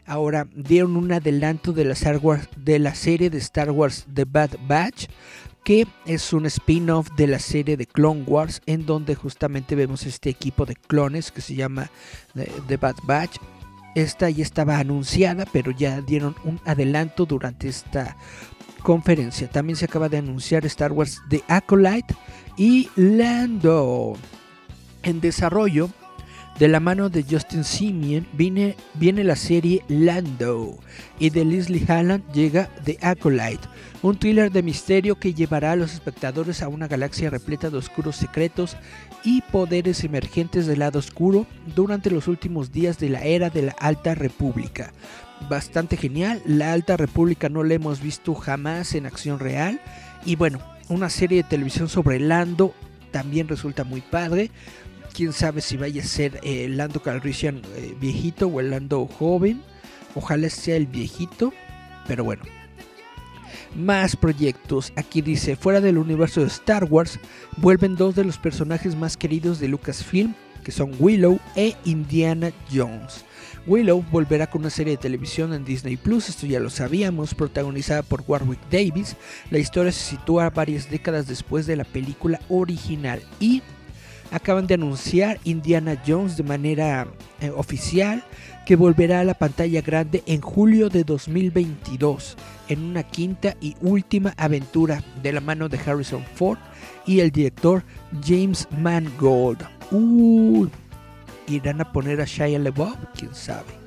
Ahora 0.09 0.49
dieron 0.55 0.97
un 0.97 1.13
adelanto 1.13 1.73
de 1.73 1.85
la, 1.85 1.93
Star 1.93 2.17
Wars, 2.17 2.49
de 2.57 2.79
la 2.79 2.95
serie 2.95 3.29
de 3.29 3.39
Star 3.39 3.71
Wars 3.71 4.07
The 4.13 4.25
Bad 4.25 4.53
Batch, 4.67 5.07
que 5.65 5.87
es 6.07 6.33
un 6.33 6.47
spin-off 6.47 7.11
de 7.15 7.27
la 7.27 7.39
serie 7.39 7.77
de 7.77 7.87
Clone 7.87 8.23
Wars, 8.27 8.63
en 8.65 8.87
donde 8.87 9.15
justamente 9.15 9.75
vemos 9.75 10.07
este 10.07 10.31
equipo 10.31 10.65
de 10.65 10.77
clones 10.77 11.31
que 11.31 11.43
se 11.43 11.55
llama 11.55 11.91
eh, 12.35 12.51
The 12.69 12.79
Bad 12.79 12.97
Batch. 13.03 13.37
Esta 13.95 14.31
ya 14.31 14.43
estaba 14.43 14.79
anunciada, 14.79 15.45
pero 15.53 15.73
ya 15.73 16.01
dieron 16.01 16.35
un 16.45 16.59
adelanto 16.65 17.27
durante 17.27 17.69
esta 17.69 18.17
conferencia. 18.83 19.51
También 19.51 19.77
se 19.77 19.85
acaba 19.85 20.09
de 20.09 20.17
anunciar 20.17 20.65
Star 20.65 20.93
Wars 20.93 21.21
The 21.29 21.43
Acolyte 21.49 22.15
y 22.57 22.89
Lando. 22.97 24.17
En 25.03 25.21
desarrollo, 25.21 25.91
de 26.59 26.69
la 26.69 26.81
mano 26.81 27.09
de 27.09 27.25
Justin 27.29 27.63
Simeon, 27.63 28.27
viene, 28.33 28.77
viene 28.95 29.23
la 29.23 29.37
serie 29.37 29.83
Lando 29.89 30.79
y 31.19 31.31
de 31.31 31.45
Leslie 31.45 31.85
Halland 31.87 32.25
llega 32.33 32.69
The 32.85 32.99
Acolyte, 33.01 33.69
un 34.03 34.19
thriller 34.19 34.51
de 34.51 34.63
misterio 34.63 35.19
que 35.19 35.35
llevará 35.35 35.73
a 35.73 35.77
los 35.77 35.95
espectadores 35.95 36.63
a 36.63 36.69
una 36.69 36.89
galaxia 36.89 37.31
repleta 37.31 37.71
de 37.71 37.79
oscuros 37.79 38.17
secretos 38.17 38.77
y 39.23 39.43
poderes 39.43 40.03
emergentes 40.03 40.67
del 40.67 40.81
lado 40.81 40.99
oscuro 40.99 41.47
durante 41.77 42.11
los 42.11 42.27
últimos 42.27 42.73
días 42.73 42.99
de 42.99 43.11
la 43.11 43.23
era 43.23 43.51
de 43.51 43.63
la 43.63 43.73
Alta 43.79 44.15
República 44.15 44.93
bastante 45.49 45.97
genial. 45.97 46.43
La 46.45 46.73
Alta 46.73 46.97
República 46.97 47.49
no 47.49 47.63
la 47.63 47.75
hemos 47.75 48.01
visto 48.01 48.35
jamás 48.35 48.95
en 48.95 49.07
acción 49.07 49.39
real. 49.39 49.81
Y 50.25 50.37
bueno, 50.37 50.59
una 50.89 51.11
serie 51.11 51.43
de 51.43 51.49
televisión 51.49 51.89
sobre 51.89 52.19
Lando 52.19 52.75
también 53.11 53.49
resulta 53.49 53.85
muy 53.85 54.01
padre. 54.01 54.51
Quién 55.13 55.33
sabe 55.33 55.61
si 55.61 55.77
vaya 55.77 56.03
a 56.03 56.07
ser 56.07 56.41
el 56.43 56.77
Lando 56.77 57.01
Calrissian 57.03 57.63
eh, 57.77 57.95
viejito 58.01 58.47
o 58.47 58.61
el 58.61 58.71
Lando 58.71 59.07
joven. 59.07 59.63
Ojalá 60.15 60.49
sea 60.51 60.77
el 60.77 60.87
viejito. 60.87 61.53
Pero 62.07 62.25
bueno. 62.25 62.43
Más 63.77 64.17
proyectos. 64.17 64.93
Aquí 64.97 65.21
dice, 65.21 65.57
fuera 65.57 65.81
del 65.81 65.99
universo 65.99 66.41
de 66.41 66.47
Star 66.47 66.85
Wars, 66.85 67.21
vuelven 67.59 67.97
dos 67.97 68.15
de 68.15 68.25
los 68.25 68.39
personajes 68.39 68.97
más 68.97 69.17
queridos 69.17 69.61
de 69.61 69.69
Lucasfilm, 69.69 70.35
que 70.65 70.73
son 70.73 70.93
Willow 70.99 71.39
e 71.55 71.75
Indiana 71.85 72.51
Jones. 72.73 73.25
Willow 73.67 74.03
volverá 74.11 74.49
con 74.49 74.63
una 74.63 74.71
serie 74.71 74.93
de 74.93 75.03
televisión 75.03 75.53
en 75.53 75.65
Disney 75.65 75.99
Plus, 75.99 76.31
esto 76.31 76.47
ya 76.47 76.59
lo 76.59 76.71
sabíamos, 76.71 77.35
protagonizada 77.35 78.03
por 78.03 78.25
Warwick 78.27 78.61
Davis. 78.71 79.17
La 79.51 79.59
historia 79.59 79.93
se 79.93 80.17
sitúa 80.17 80.49
varias 80.49 80.91
décadas 80.91 81.27
después 81.27 81.67
de 81.67 81.77
la 81.77 81.85
película 81.85 82.41
original 82.49 83.23
y 83.39 83.63
acaban 84.31 84.67
de 84.67 84.75
anunciar 84.75 85.39
Indiana 85.45 86.01
Jones 86.07 86.37
de 86.37 86.43
manera 86.43 87.07
eh, 87.41 87.51
oficial 87.51 88.23
que 88.67 88.77
volverá 88.77 89.21
a 89.21 89.25
la 89.25 89.35
pantalla 89.35 89.81
grande 89.81 90.23
en 90.27 90.41
julio 90.41 90.91
de 90.91 91.05
2022 91.05 92.37
en 92.69 92.83
una 92.85 93.03
quinta 93.03 93.57
y 93.61 93.75
última 93.81 94.35
aventura 94.37 95.03
de 95.23 95.33
la 95.33 95.41
mano 95.41 95.69
de 95.69 95.79
Harrison 95.79 96.25
Ford 96.35 96.59
y 97.07 97.21
el 97.21 97.31
director 97.31 97.83
James 98.23 98.69
Mangold. 98.79 99.67
Uh, 99.91 100.67
irán 101.47 101.81
a 101.81 101.93
poner 101.93 102.21
a 102.21 102.25
Shia 102.25 102.59
LaBeouf, 102.59 102.97
quién 103.17 103.35
sabe. 103.35 103.79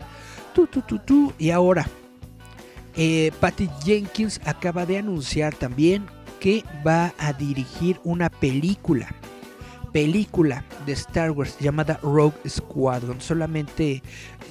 Y 1.38 1.52
ahora, 1.52 1.88
eh, 2.96 3.32
Patty 3.40 3.70
Jenkins 3.84 4.42
acaba 4.46 4.86
de 4.86 4.98
anunciar 4.98 5.54
también 5.54 6.06
que 6.40 6.64
va 6.86 7.14
a 7.20 7.34
dirigir 7.34 8.00
una 8.04 8.30
película. 8.30 9.08
Película 9.92 10.64
de 10.86 10.94
Star 10.94 11.32
Wars 11.32 11.58
llamada 11.60 12.00
Rogue 12.02 12.38
Squadron. 12.48 13.20
Solamente 13.20 14.02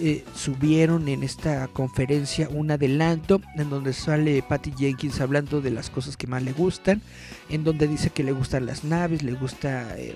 eh, 0.01 0.25
subieron 0.35 1.09
en 1.09 1.23
esta 1.23 1.69
conferencia 1.69 2.49
un 2.51 2.71
adelanto 2.71 3.41
en 3.57 3.71
donde 3.71 3.93
sale 3.93 4.43
Patty 4.43 4.73
Jenkins 4.77 5.21
hablando 5.21 5.61
de 5.61 5.71
las 5.71 5.89
cosas 5.89 6.17
que 6.17 6.27
más 6.27 6.43
le 6.43 6.53
gustan. 6.53 7.01
En 7.49 7.65
donde 7.65 7.87
dice 7.87 8.11
que 8.11 8.25
le 8.25 8.33
gustan 8.33 8.67
las 8.67 8.85
naves, 8.85 9.23
le 9.23 9.33
gusta 9.33 9.99
eh, 9.99 10.15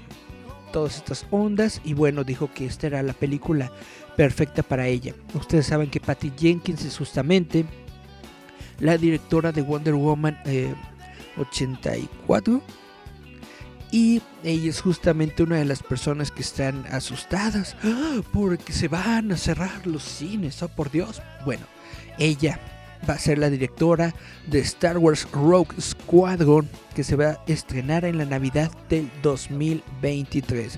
todas 0.72 0.96
estas 0.96 1.26
ondas 1.30 1.80
y 1.84 1.94
bueno, 1.94 2.24
dijo 2.24 2.50
que 2.52 2.66
esta 2.66 2.88
era 2.88 3.02
la 3.02 3.12
película 3.12 3.70
perfecta 4.16 4.62
para 4.62 4.88
ella. 4.88 5.14
Ustedes 5.32 5.66
saben 5.66 5.88
que 5.88 6.00
Patty 6.00 6.32
Jenkins 6.36 6.84
es 6.84 6.98
justamente 6.98 7.64
la 8.80 8.98
directora 8.98 9.52
de 9.52 9.62
Wonder 9.62 9.94
Woman 9.94 10.36
84 11.38 12.56
eh, 12.56 12.60
y 13.94 14.20
ella 14.42 14.70
es 14.70 14.80
justamente 14.80 15.44
una 15.44 15.54
de 15.54 15.64
las 15.64 15.80
personas 15.80 16.32
que 16.32 16.42
están 16.42 16.84
asustadas 16.90 17.76
¡ah! 17.84 18.22
porque 18.32 18.72
se 18.72 18.88
van 18.88 19.30
a 19.30 19.36
cerrar 19.36 19.86
los 19.86 20.02
cines, 20.02 20.60
oh 20.64 20.68
por 20.68 20.90
Dios. 20.90 21.22
Bueno, 21.44 21.64
ella 22.18 22.58
va 23.08 23.14
a 23.14 23.18
ser 23.20 23.38
la 23.38 23.50
directora 23.50 24.12
de 24.48 24.58
Star 24.58 24.98
Wars 24.98 25.28
Rogue 25.30 25.80
Squadron 25.80 26.68
que 26.92 27.04
se 27.04 27.14
va 27.14 27.24
a 27.24 27.40
estrenar 27.46 28.04
en 28.04 28.18
la 28.18 28.24
Navidad 28.24 28.72
del 28.88 29.08
2023. 29.22 30.76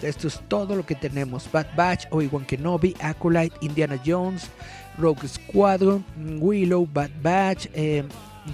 Esto 0.00 0.28
es 0.28 0.40
todo 0.48 0.76
lo 0.76 0.86
que 0.86 0.94
tenemos. 0.94 1.52
Bad 1.52 1.76
Batch, 1.76 2.06
Obi-Wan 2.10 2.46
Kenobi, 2.46 2.96
Acolyte, 3.02 3.54
Indiana 3.60 4.00
Jones, 4.02 4.48
Rogue 4.96 5.28
Squadron, 5.28 6.02
Willow, 6.40 6.88
Bad 6.90 7.10
Batch, 7.20 7.66
eh, 7.74 8.02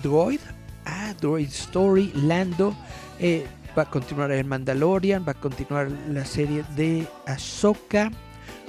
Droid, 0.02 0.40
ah, 0.86 1.14
Droid 1.20 1.48
Story, 1.48 2.12
Lando. 2.14 2.74
Eh, 3.18 3.46
va 3.76 3.82
a 3.82 3.90
continuar 3.90 4.30
el 4.30 4.44
Mandalorian, 4.44 5.24
va 5.26 5.32
a 5.32 5.40
continuar 5.40 5.90
la 6.08 6.24
serie 6.24 6.64
de 6.76 7.06
Ahsoka. 7.26 8.10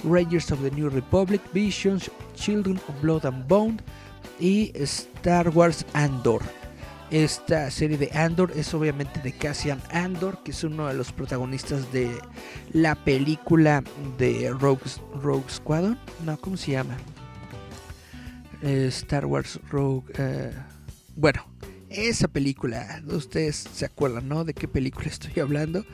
Rangers 0.04 0.52
of 0.52 0.62
the 0.62 0.70
New 0.70 0.88
Republic, 0.90 1.40
Visions, 1.52 2.10
Children 2.34 2.78
of 2.88 3.00
Blood 3.00 3.24
and 3.24 3.46
Bone 3.48 3.78
y 4.38 4.72
Star 4.74 5.48
Wars 5.50 5.84
Andor. 5.94 6.42
Esta 7.10 7.70
serie 7.70 7.96
de 7.96 8.10
Andor 8.12 8.52
es 8.56 8.74
obviamente 8.74 9.20
de 9.20 9.32
Cassian 9.32 9.80
Andor, 9.92 10.42
que 10.42 10.50
es 10.50 10.64
uno 10.64 10.88
de 10.88 10.94
los 10.94 11.12
protagonistas 11.12 11.92
de 11.92 12.10
la 12.72 12.96
película 12.96 13.84
de 14.18 14.52
Rogue, 14.58 14.82
Rogue 15.22 15.48
Squadron. 15.48 15.98
No, 16.24 16.36
¿cómo 16.38 16.56
se 16.56 16.72
llama? 16.72 16.96
Eh, 18.62 18.86
Star 18.88 19.24
Wars 19.24 19.60
Rogue. 19.70 20.12
Eh, 20.18 20.52
bueno, 21.14 21.46
esa 21.96 22.28
película, 22.28 23.02
ustedes 23.08 23.64
se 23.72 23.86
acuerdan, 23.86 24.28
¿no? 24.28 24.44
De 24.44 24.54
qué 24.54 24.68
película 24.68 25.06
estoy 25.06 25.40
hablando. 25.40 25.84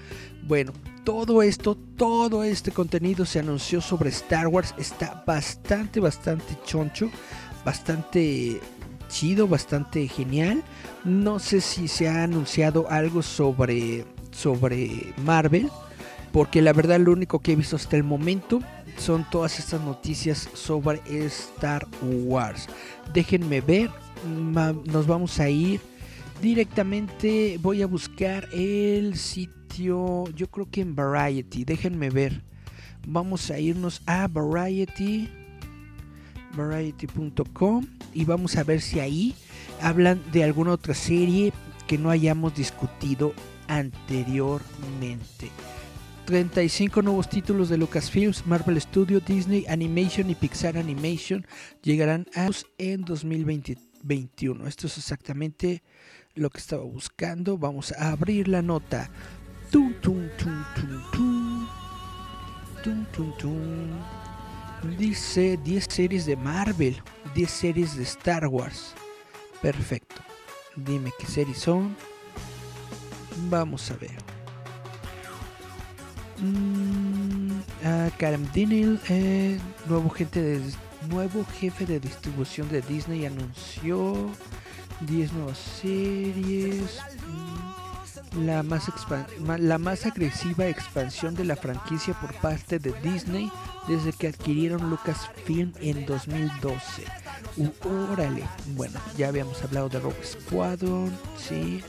Bueno, 0.47 0.73
todo 1.05 1.43
esto, 1.43 1.77
todo 1.97 2.43
este 2.45 2.73
contenido 2.73 3.25
se 3.25 3.39
anunció 3.39 3.81
sobre 3.81 4.11
Star 4.11 4.49
Wars. 4.49 4.75
Está 4.77 5.23
bastante, 5.27 6.01
bastante 6.01 6.57
choncho, 6.65 7.11
bastante 7.65 8.61
chido, 9.09 9.47
bastante 9.47 10.09
genial. 10.09 10.63
No 11.05 11.39
sé 11.39 11.61
si 11.61 11.87
se 11.87 12.09
ha 12.09 12.25
anunciado 12.25 12.91
algo 12.91 13.23
sobre, 13.23 14.05
sobre 14.33 15.15
Marvel, 15.25 15.71
porque 16.33 16.63
la 16.63 16.73
verdad 16.73 16.99
lo 16.99 17.13
único 17.13 17.39
que 17.39 17.53
he 17.53 17.57
visto 17.57 17.77
hasta 17.77 17.97
el 17.97 18.05
momento 18.05 18.61
son 18.99 19.25
todas 19.31 19.59
estas 19.59 19.81
noticias 19.81 20.49
sobre 20.55 21.01
Star 21.27 21.87
Wars. 22.03 22.67
Déjenme 23.13 23.61
ver, 23.61 23.91
nos 24.85 25.07
vamos 25.07 25.39
a 25.41 25.49
ir 25.49 25.81
directamente. 26.43 27.59
Voy 27.63 27.81
a 27.81 27.87
buscar 27.87 28.49
el 28.53 29.17
sitio, 29.17 30.25
yo 30.35 30.51
creo 30.51 30.69
que 30.71 30.83
en 30.83 30.95
Variety, 30.95 31.65
déjenme 31.65 32.11
ver. 32.11 32.43
Vamos 33.07 33.51
a 33.51 33.59
irnos 33.59 34.03
a 34.07 34.29
Variety, 34.29 35.29
variety.com 36.55 37.87
y 38.13 38.25
vamos 38.25 38.57
a 38.57 38.65
ver 38.65 38.81
si 38.81 39.01
ahí 39.01 39.35
hablan 39.81 40.21
de 40.33 40.45
alguna 40.45 40.73
otra 40.73 40.95
serie 40.95 41.53
que 41.87 41.97
no 41.97 42.11
hayamos 42.11 42.55
discutido 42.55 43.33
anteriormente. 43.69 45.51
35 46.27 47.03
nuevos 47.03 47.29
títulos 47.29 47.69
de 47.69 47.79
Lucasfilms, 47.79 48.47
Marvel 48.47 48.81
Studio, 48.81 49.21
Disney 49.21 49.65
Animation 49.69 50.31
y 50.31 50.35
Pixar 50.35 50.77
Animation 50.77 51.47
llegarán 51.83 52.27
a 52.35 52.49
en 52.79 53.05
2021. 53.05 54.67
Esto 54.67 54.87
es 54.87 54.99
exactamente 54.99 55.83
lo 56.35 56.51
que 56.51 56.59
estaba 56.59 56.85
buscando. 56.85 57.59
Vamos 57.59 57.93
a 57.93 58.11
abrir 58.13 58.49
la 58.49 58.63
nota. 58.63 59.11
Tum, 59.71 59.95
tum, 60.01 60.29
tum, 60.37 60.65
tum, 63.39 63.99
Dice 64.99 65.59
10 65.63 65.87
series 65.89 66.27
de 66.27 66.37
Marvel, 66.37 67.01
10 67.35 67.51
series 67.51 67.97
de 67.97 68.03
Star 68.03 68.47
Wars. 68.49 68.95
Perfecto. 69.61 70.21
Dime 70.75 71.11
qué 71.19 71.27
series 71.27 71.59
son. 71.59 71.97
Vamos 73.49 73.91
a 73.91 73.97
ver. 73.97 74.19
Mm, 76.39 77.61
uh, 77.85 78.11
Karen 78.19 78.51
Dinil, 78.53 78.99
eh, 79.09 79.61
nuevo, 79.87 80.13
nuevo 81.09 81.45
jefe 81.61 81.87
de 81.87 82.01
distribución 82.01 82.69
de 82.69 82.83
Disney, 82.83 83.27
anunció 83.27 84.29
10 85.07 85.33
nuevas 85.33 85.59
series. 85.59 86.99
La 88.39 88.63
más, 88.63 88.91
la 89.59 89.79
más 89.79 90.07
agresiva 90.07 90.67
expansión 90.67 91.35
de 91.35 91.45
la 91.45 91.57
franquicia 91.57 92.15
por 92.15 92.33
parte 92.41 92.79
de 92.79 92.93
Disney 93.03 93.51
desde 93.89 94.13
que 94.13 94.29
adquirieron 94.29 94.89
Lucasfilm 94.89 95.73
en 95.81 96.07
2012. 96.07 97.05
Uh, 97.59 98.13
órale. 98.13 98.45
Bueno, 98.69 98.99
ya 99.17 99.29
habíamos 99.29 99.63
hablado 99.63 99.89
de 99.89 100.01
Rogue 100.01 100.25
Squadron, 100.25 101.13
sí. 101.37 101.83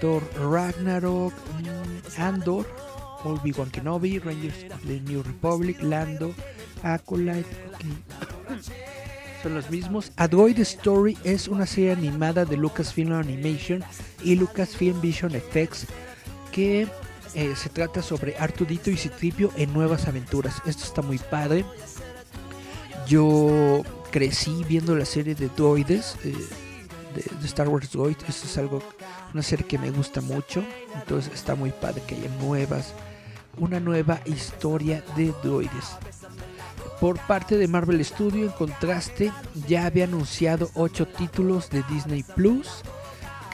Thor 0.00 0.22
Ragnarok, 0.38 1.32
mm, 1.34 2.20
Andor, 2.20 2.66
Obi-Wan 3.24 3.70
Kenobi, 3.70 4.18
Rangers 4.18 4.72
of 4.72 4.82
the 4.86 5.00
New 5.00 5.22
Republic, 5.22 5.82
Lando, 5.82 6.34
Acolyte, 6.82 7.48
ok. 8.48 8.99
Son 9.42 9.54
los 9.54 9.70
mismos. 9.70 10.12
A 10.16 10.28
Droid 10.28 10.58
Story 10.60 11.16
es 11.24 11.48
una 11.48 11.66
serie 11.66 11.92
animada 11.92 12.44
de 12.44 12.56
Lucasfilm 12.56 13.12
Animation 13.12 13.82
y 14.22 14.36
Lucasfilm 14.36 15.00
Vision 15.00 15.34
Effects 15.34 15.86
que 16.52 16.88
eh, 17.34 17.54
se 17.54 17.68
trata 17.68 18.02
sobre 18.02 18.36
Artudito 18.36 18.90
y 18.90 18.96
Citripio 18.96 19.52
en 19.56 19.72
nuevas 19.72 20.08
aventuras. 20.08 20.62
Esto 20.66 20.84
está 20.84 21.02
muy 21.02 21.18
padre. 21.18 21.64
Yo 23.06 23.82
crecí 24.10 24.64
viendo 24.68 24.96
la 24.96 25.04
serie 25.04 25.34
de 25.34 25.48
droides 25.48 26.16
eh, 26.24 26.34
de, 27.14 27.46
Star 27.46 27.68
Wars 27.68 27.90
Droid. 27.92 28.16
Esto 28.28 28.46
es 28.46 28.58
algo, 28.58 28.82
una 29.32 29.42
serie 29.42 29.66
que 29.66 29.78
me 29.78 29.90
gusta 29.90 30.20
mucho. 30.20 30.64
Entonces 30.94 31.32
está 31.32 31.54
muy 31.54 31.70
padre 31.70 32.02
que 32.06 32.16
haya 32.16 32.28
nuevas, 32.40 32.94
una 33.58 33.80
nueva 33.80 34.20
historia 34.26 35.04
de 35.16 35.32
droides. 35.42 35.96
Por 37.00 37.18
parte 37.20 37.56
de 37.56 37.66
Marvel 37.66 38.04
Studio, 38.04 38.44
en 38.44 38.52
contraste, 38.52 39.32
ya 39.66 39.86
había 39.86 40.04
anunciado 40.04 40.70
8 40.74 41.06
títulos 41.06 41.70
de 41.70 41.82
Disney 41.90 42.22
Plus. 42.22 42.82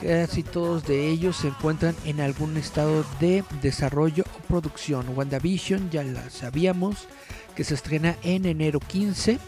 Casi 0.01 0.43
todos 0.43 0.85
de 0.85 1.07
ellos 1.07 1.37
se 1.37 1.47
encuentran 1.47 1.95
en 2.03 2.19
algún 2.19 2.57
estado 2.57 3.05
de 3.21 3.45
desarrollo 3.61 4.25
o 4.37 4.47
producción. 4.47 5.05
WandaVision 5.15 5.89
ya 5.89 6.03
la 6.03 6.29
sabíamos, 6.29 7.07
que 7.55 7.63
se 7.63 7.73
estrena 7.73 8.17
en 8.21 8.45
enero 8.45 8.81
15. 8.81 9.39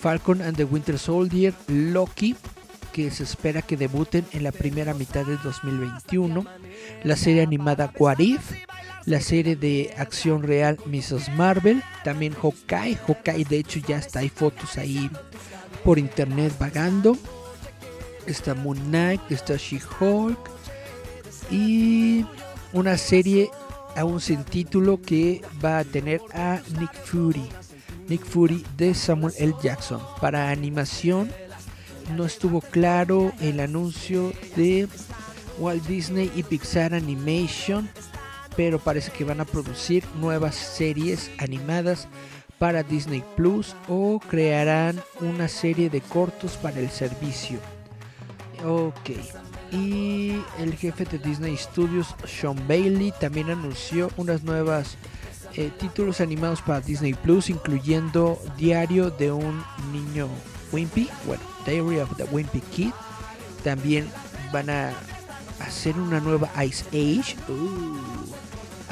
Falcon 0.00 0.42
and 0.42 0.56
the 0.56 0.64
Winter 0.64 0.98
Soldier, 0.98 1.54
Loki, 1.68 2.34
que 2.92 3.12
se 3.12 3.22
espera 3.22 3.62
que 3.62 3.76
debuten 3.76 4.26
en 4.32 4.42
la 4.42 4.50
primera 4.50 4.92
mitad 4.92 5.24
de 5.24 5.36
2021. 5.36 6.44
La 7.04 7.14
serie 7.14 7.42
animada 7.42 7.92
What 7.96 8.18
la 9.10 9.20
serie 9.20 9.56
de 9.56 9.92
acción 9.98 10.44
real 10.44 10.78
Mrs. 10.86 11.30
Marvel, 11.34 11.82
también 12.04 12.32
Hawkeye. 12.32 12.96
Hawkeye, 13.06 13.44
de 13.44 13.58
hecho, 13.58 13.80
ya 13.80 13.98
está, 13.98 14.20
hay 14.20 14.28
fotos 14.28 14.78
ahí 14.78 15.10
por 15.84 15.98
internet 15.98 16.52
vagando. 16.60 17.18
Está 18.26 18.54
Moon 18.54 18.78
Knight, 18.84 19.20
está 19.30 19.56
She-Hulk 19.56 20.38
y 21.50 22.24
una 22.72 22.96
serie 22.96 23.50
aún 23.96 24.20
sin 24.20 24.44
título 24.44 25.02
que 25.02 25.42
va 25.62 25.80
a 25.80 25.84
tener 25.84 26.20
a 26.32 26.60
Nick 26.78 26.94
Fury. 27.04 27.48
Nick 28.08 28.24
Fury 28.24 28.64
de 28.76 28.94
Samuel 28.94 29.34
L. 29.38 29.54
Jackson. 29.60 30.00
Para 30.20 30.50
animación 30.50 31.32
no 32.16 32.24
estuvo 32.24 32.60
claro 32.60 33.32
el 33.40 33.58
anuncio 33.58 34.32
de 34.54 34.86
Walt 35.58 35.84
Disney 35.86 36.30
y 36.36 36.44
Pixar 36.44 36.94
Animation, 36.94 37.90
pero 38.56 38.78
parece 38.78 39.12
que 39.12 39.24
van 39.24 39.40
a 39.40 39.44
producir 39.44 40.04
nuevas 40.20 40.54
series 40.54 41.30
animadas 41.38 42.08
para 42.58 42.82
Disney 42.82 43.24
Plus 43.36 43.74
o 43.88 44.20
crearán 44.20 45.00
una 45.20 45.48
serie 45.48 45.88
de 45.88 46.00
cortos 46.00 46.56
para 46.58 46.78
el 46.78 46.90
servicio. 46.90 47.58
Ok. 48.64 49.10
Y 49.72 50.42
el 50.58 50.76
jefe 50.76 51.04
de 51.04 51.18
Disney 51.18 51.56
Studios, 51.56 52.14
Sean 52.26 52.56
Bailey, 52.68 53.12
también 53.18 53.50
anunció 53.50 54.10
unas 54.16 54.42
nuevas 54.42 54.96
eh, 55.54 55.70
títulos 55.78 56.20
animados 56.20 56.60
para 56.60 56.80
Disney 56.80 57.14
Plus, 57.14 57.50
incluyendo 57.50 58.38
Diario 58.56 59.10
de 59.10 59.32
un 59.32 59.64
niño 59.92 60.28
Wimpy, 60.72 61.08
bueno, 61.26 61.42
Diary 61.64 61.98
of 62.00 62.16
the 62.16 62.24
Wimpy 62.24 62.60
Kid. 62.60 62.92
También 63.64 64.08
van 64.52 64.70
a 64.70 64.92
hacer 65.60 65.96
una 65.96 66.20
nueva 66.20 66.50
Ice 66.64 66.84
Age. 66.88 67.36
Uh, 67.48 68.39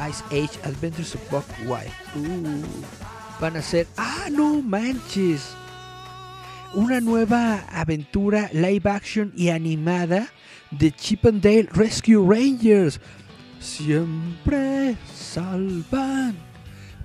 Ice 0.08 0.22
Age 0.30 0.58
Adventures 0.64 1.14
of 1.14 1.30
Buck 1.30 1.46
Wild. 1.66 1.92
Uh, 2.14 2.62
van 3.40 3.56
a 3.56 3.58
hacer. 3.58 3.86
¡Ah, 3.96 4.28
no 4.30 4.62
manches! 4.62 5.54
Una 6.74 7.00
nueva 7.00 7.64
aventura 7.70 8.50
live 8.52 8.88
action 8.90 9.32
y 9.34 9.48
animada 9.48 10.28
de 10.70 10.92
Chip 10.92 11.24
and 11.24 11.42
Dale 11.42 11.68
Rescue 11.72 12.18
Rangers. 12.18 13.00
Siempre 13.58 14.96
salvan. 15.14 16.36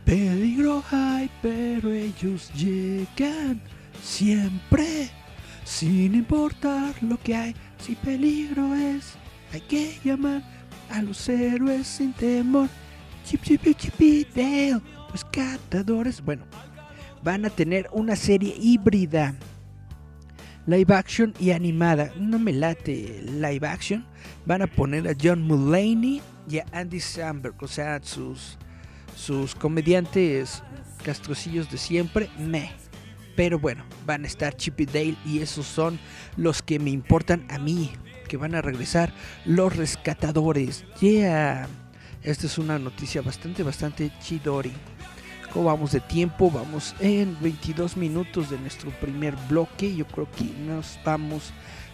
Peligro 0.05 0.83
hay, 0.91 1.29
pero 1.41 1.91
ellos 1.91 2.51
llegan. 2.53 3.61
Siempre. 4.03 5.09
Sin 5.63 6.13
importar 6.13 6.93
lo 7.01 7.17
que 7.17 7.35
hay. 7.35 7.55
Si 7.79 7.95
peligro 7.95 8.75
es, 8.75 9.13
hay 9.53 9.61
que 9.61 9.97
llamar 10.03 10.43
a 10.89 11.01
los 11.01 11.27
héroes 11.29 11.87
sin 11.87 12.13
temor. 12.13 12.69
Chip, 13.23 13.41
Dale. 14.35 14.81
Rescatadores. 15.11 16.23
Bueno, 16.23 16.45
van 17.23 17.45
a 17.45 17.49
tener 17.49 17.87
una 17.91 18.15
serie 18.15 18.55
híbrida 18.59 19.35
live 20.65 20.93
action 20.93 21.33
y 21.39 21.51
animada. 21.51 22.11
No 22.17 22.39
me 22.39 22.53
late 22.53 23.21
live 23.23 23.67
action. 23.67 24.05
Van 24.45 24.61
a 24.61 24.67
poner 24.67 25.07
a 25.07 25.15
John 25.19 25.41
Mulaney 25.41 26.21
y 26.49 26.59
a 26.59 26.65
Andy 26.71 26.99
Samberg, 26.99 27.55
o 27.61 27.67
sea, 27.67 27.99
sus, 28.01 28.57
sus 29.15 29.55
comediantes 29.55 30.63
castrocillos 31.03 31.69
de 31.69 31.77
siempre. 31.77 32.29
Me. 32.37 32.71
Pero 33.35 33.57
bueno, 33.57 33.83
van 34.05 34.23
a 34.23 34.27
estar 34.27 34.55
Chip 34.55 34.81
y 34.81 34.85
Dale 34.85 35.15
y 35.25 35.39
esos 35.39 35.65
son 35.65 35.99
los 36.37 36.61
que 36.61 36.79
me 36.79 36.91
importan 36.91 37.45
a 37.49 37.57
mí. 37.57 37.91
Que 38.27 38.37
van 38.37 38.55
a 38.55 38.61
regresar 38.61 39.13
los 39.45 39.75
rescatadores. 39.75 40.85
Yeah. 40.99 41.67
Esta 42.23 42.47
es 42.47 42.57
una 42.57 42.79
noticia 42.79 43.21
bastante, 43.21 43.63
bastante 43.63 44.11
chidori. 44.21 44.71
¿Cómo 45.51 45.65
vamos 45.65 45.91
de 45.91 45.99
tiempo? 45.99 46.49
Vamos 46.49 46.95
en 46.99 47.37
22 47.41 47.97
minutos 47.97 48.49
de 48.49 48.57
nuestro 48.57 48.91
primer 48.91 49.35
bloque. 49.49 49.93
Yo 49.93 50.07
creo 50.07 50.29
que 50.31 50.45
nos 50.65 50.97
vamos 51.03 51.51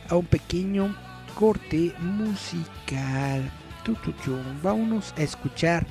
a 0.08 0.16
un 0.16 0.26
pequeño 0.26 0.96
corte 1.36 1.94
musical. 2.00 3.52
Vámonos 4.62 5.16
a 5.18 5.24
escuchar 5.24 5.88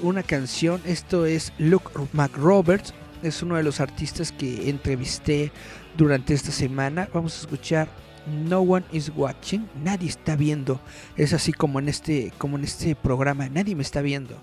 una 0.00 0.22
canción. 0.22 0.80
Esto 0.86 1.26
es 1.26 1.52
Luke 1.58 1.90
McRoberts. 2.14 2.94
Es 3.22 3.42
uno 3.42 3.56
de 3.56 3.62
los 3.62 3.80
artistas 3.80 4.32
que 4.32 4.70
entrevisté 4.70 5.52
durante 5.98 6.32
esta 6.32 6.50
semana. 6.50 7.10
Vamos 7.12 7.36
a 7.36 7.40
escuchar 7.40 7.88
No 8.26 8.60
One 8.60 8.84
is 8.92 9.10
Watching. 9.14 9.68
Nadie 9.82 10.08
está 10.08 10.36
viendo. 10.36 10.80
Es 11.16 11.32
así 11.32 11.52
como 11.52 11.78
en 11.78 11.88
este, 11.88 12.32
como 12.38 12.56
en 12.56 12.64
este 12.64 12.94
programa. 12.94 13.48
Nadie 13.48 13.74
me 13.74 13.82
está 13.82 14.00
viendo. 14.00 14.40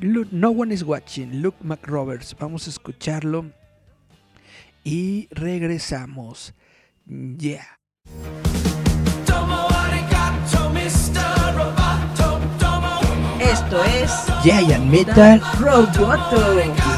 No 0.00 0.50
One 0.50 0.74
is 0.74 0.82
Watching, 0.82 1.40
Luke 1.40 1.58
McRoberts. 1.62 2.36
Vamos 2.38 2.66
a 2.66 2.70
escucharlo 2.70 3.50
y 4.82 5.28
regresamos. 5.30 6.54
Yeah. 7.06 7.78
Esto 13.40 13.84
es 13.84 14.10
Giant 14.42 14.90
Metal. 14.90 15.40
Roboto. 15.58 16.93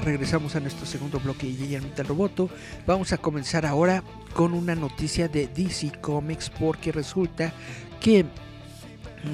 Regresamos 0.00 0.54
a 0.54 0.60
nuestro 0.60 0.86
segundo 0.86 1.18
bloque 1.18 1.46
de 1.46 1.76
el 1.76 1.82
Metal 1.82 2.06
Roboto. 2.06 2.48
Vamos 2.86 3.12
a 3.12 3.18
comenzar 3.18 3.66
ahora 3.66 4.04
con 4.34 4.52
una 4.52 4.74
noticia 4.74 5.28
de 5.28 5.48
DC 5.48 5.92
Comics 6.00 6.50
porque 6.50 6.92
resulta 6.92 7.52
que 8.00 8.24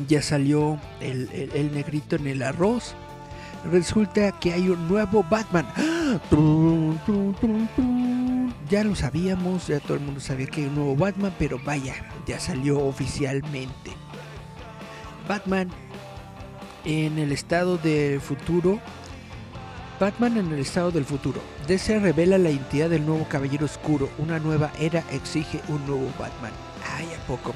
ya 0.08 0.22
salió 0.22 0.80
el, 1.00 1.70
negrito 1.72 2.16
en 2.16 2.26
el 2.28 2.42
arroz. 2.42 2.94
Resulta 3.70 4.32
que 4.38 4.52
hay 4.52 4.68
un 4.68 4.88
nuevo 4.88 5.24
Batman. 5.28 5.66
Ya 8.70 8.84
lo 8.84 8.94
sabíamos, 8.94 9.66
ya 9.66 9.80
todo 9.80 9.94
el 9.94 10.00
mundo 10.00 10.20
sabía 10.20 10.46
que 10.46 10.62
hay 10.62 10.66
un 10.68 10.76
nuevo 10.76 10.96
Batman, 10.96 11.34
pero 11.38 11.58
vaya, 11.64 11.94
ya 12.26 12.40
salió 12.40 12.78
oficialmente. 12.78 13.92
Batman 15.28 15.68
en 16.84 17.18
el 17.18 17.32
estado 17.32 17.76
del 17.78 18.20
futuro 18.20 18.80
Batman 19.98 20.36
en 20.36 20.52
el 20.52 20.58
estado 20.58 20.90
del 20.90 21.04
futuro. 21.04 21.40
DC 21.68 21.98
revela 22.00 22.38
la 22.38 22.50
identidad 22.50 22.90
del 22.90 23.06
nuevo 23.06 23.26
Caballero 23.28 23.66
Oscuro. 23.66 24.08
Una 24.18 24.38
nueva 24.38 24.72
era 24.78 25.04
exige 25.12 25.60
un 25.68 25.86
nuevo 25.86 26.08
Batman. 26.18 26.52
Ay, 26.96 27.06
a 27.06 27.26
poco. 27.26 27.54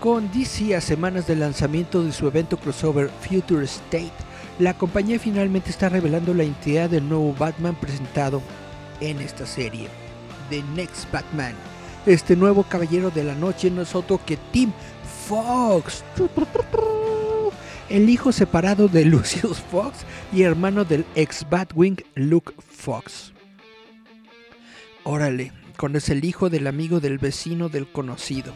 Con 0.00 0.30
DC 0.32 0.74
a 0.74 0.80
semanas 0.80 1.26
del 1.26 1.40
lanzamiento 1.40 2.02
de 2.02 2.12
su 2.12 2.26
evento 2.26 2.56
crossover 2.56 3.10
Future 3.20 3.64
State, 3.64 4.12
la 4.58 4.74
compañía 4.74 5.18
finalmente 5.18 5.70
está 5.70 5.88
revelando 5.88 6.34
la 6.34 6.44
identidad 6.44 6.90
del 6.90 7.08
nuevo 7.08 7.34
Batman 7.38 7.74
presentado 7.74 8.42
en 9.00 9.20
esta 9.20 9.46
serie. 9.46 9.88
The 10.50 10.62
Next 10.74 11.10
Batman. 11.12 11.54
Este 12.04 12.34
nuevo 12.34 12.64
Caballero 12.64 13.10
de 13.10 13.24
la 13.24 13.34
Noche 13.34 13.70
no 13.70 13.82
es 13.82 13.94
otro 13.94 14.20
que 14.24 14.36
Tim 14.50 14.72
Fox 15.28 16.02
el 17.88 18.08
hijo 18.08 18.32
separado 18.32 18.88
de 18.88 19.04
Lucius 19.06 19.58
Fox 19.58 19.98
y 20.32 20.42
hermano 20.42 20.84
del 20.84 21.04
ex 21.14 21.46
Batwing 21.48 21.96
Luke 22.14 22.52
Fox. 22.58 23.32
Órale, 25.04 25.52
con 25.76 25.96
es 25.96 26.08
el 26.10 26.24
hijo 26.24 26.48
del 26.48 26.66
amigo 26.66 27.00
del 27.00 27.18
vecino 27.18 27.68
del 27.68 27.90
conocido. 27.90 28.52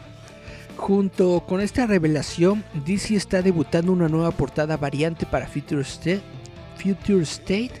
Junto 0.77 1.43
con 1.47 1.59
esta 1.59 1.87
revelación, 1.87 2.63
DC 2.85 3.15
está 3.15 3.41
debutando 3.41 3.91
una 3.91 4.07
nueva 4.07 4.31
portada 4.31 4.77
variante 4.77 5.25
para 5.25 5.47
Future 5.47 5.81
State, 5.81 6.21
Future 6.77 7.23
State, 7.23 7.71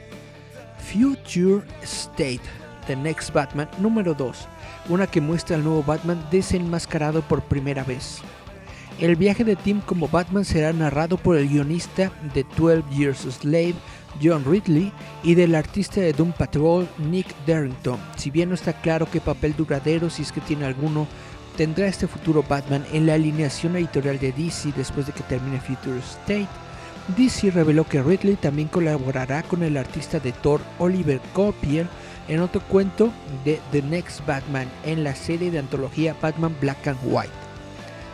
Future 0.79 1.63
State, 1.83 2.41
The 2.87 2.95
Next 2.95 3.31
Batman 3.31 3.69
número 3.79 4.13
2, 4.13 4.47
una 4.89 5.05
que 5.05 5.21
muestra 5.21 5.55
al 5.55 5.63
nuevo 5.63 5.83
Batman 5.83 6.25
desenmascarado 6.31 7.21
por 7.21 7.43
primera 7.43 7.83
vez. 7.83 8.21
El 8.99 9.15
viaje 9.15 9.43
de 9.43 9.55
Tim 9.55 9.79
como 9.81 10.07
Batman 10.07 10.43
será 10.43 10.73
narrado 10.73 11.17
por 11.17 11.37
el 11.37 11.47
guionista 11.47 12.11
de 12.33 12.43
12 12.57 12.83
Years 12.95 13.25
a 13.27 13.31
Slave, 13.31 13.75
John 14.21 14.43
Ridley, 14.43 14.91
y 15.21 15.35
del 15.35 15.53
artista 15.53 16.01
de 16.01 16.13
Doom 16.13 16.31
Patrol, 16.31 16.87
Nick 16.97 17.27
Darrington. 17.45 17.99
Si 18.15 18.31
bien 18.31 18.49
no 18.49 18.55
está 18.55 18.73
claro 18.73 19.07
qué 19.11 19.21
papel 19.21 19.55
duradero, 19.55 20.09
si 20.09 20.23
es 20.23 20.31
que 20.31 20.41
tiene 20.41 20.65
alguno, 20.65 21.05
tendrá 21.57 21.85
este 21.85 22.07
futuro 22.07 22.43
Batman 22.49 22.83
en 22.91 23.05
la 23.05 23.13
alineación 23.13 23.75
editorial 23.75 24.17
de 24.17 24.31
DC 24.31 24.73
después 24.75 25.05
de 25.05 25.13
que 25.13 25.21
termine 25.23 25.61
Future 25.61 25.99
State. 25.99 26.47
DC 27.15 27.51
reveló 27.51 27.83
que 27.83 28.01
Ridley 28.01 28.35
también 28.35 28.67
colaborará 28.67 29.43
con 29.43 29.61
el 29.61 29.77
artista 29.77 30.19
de 30.19 30.31
Thor 30.31 30.59
Oliver 30.79 31.21
Copier 31.33 31.87
en 32.27 32.39
otro 32.39 32.61
cuento 32.61 33.11
de 33.45 33.59
The 33.71 33.83
Next 33.83 34.25
Batman 34.25 34.67
en 34.85 35.03
la 35.03 35.15
serie 35.15 35.51
de 35.51 35.59
antología 35.59 36.15
Batman 36.19 36.55
Black 36.59 36.87
and 36.87 36.99
White. 37.03 37.46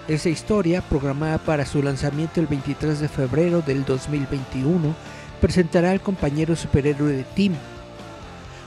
Esa 0.08 0.28
historia, 0.28 0.82
programada 0.82 1.38
para 1.38 1.66
su 1.66 1.82
lanzamiento 1.82 2.42
el 2.42 2.48
23 2.48 3.00
de 3.00 3.08
febrero 3.08 3.62
del 3.62 3.86
2021, 3.86 4.94
presentará 5.40 5.92
al 5.92 6.02
compañero 6.02 6.58
superhéroe 6.58 7.14
de 7.14 7.24
Tim, 7.24 7.54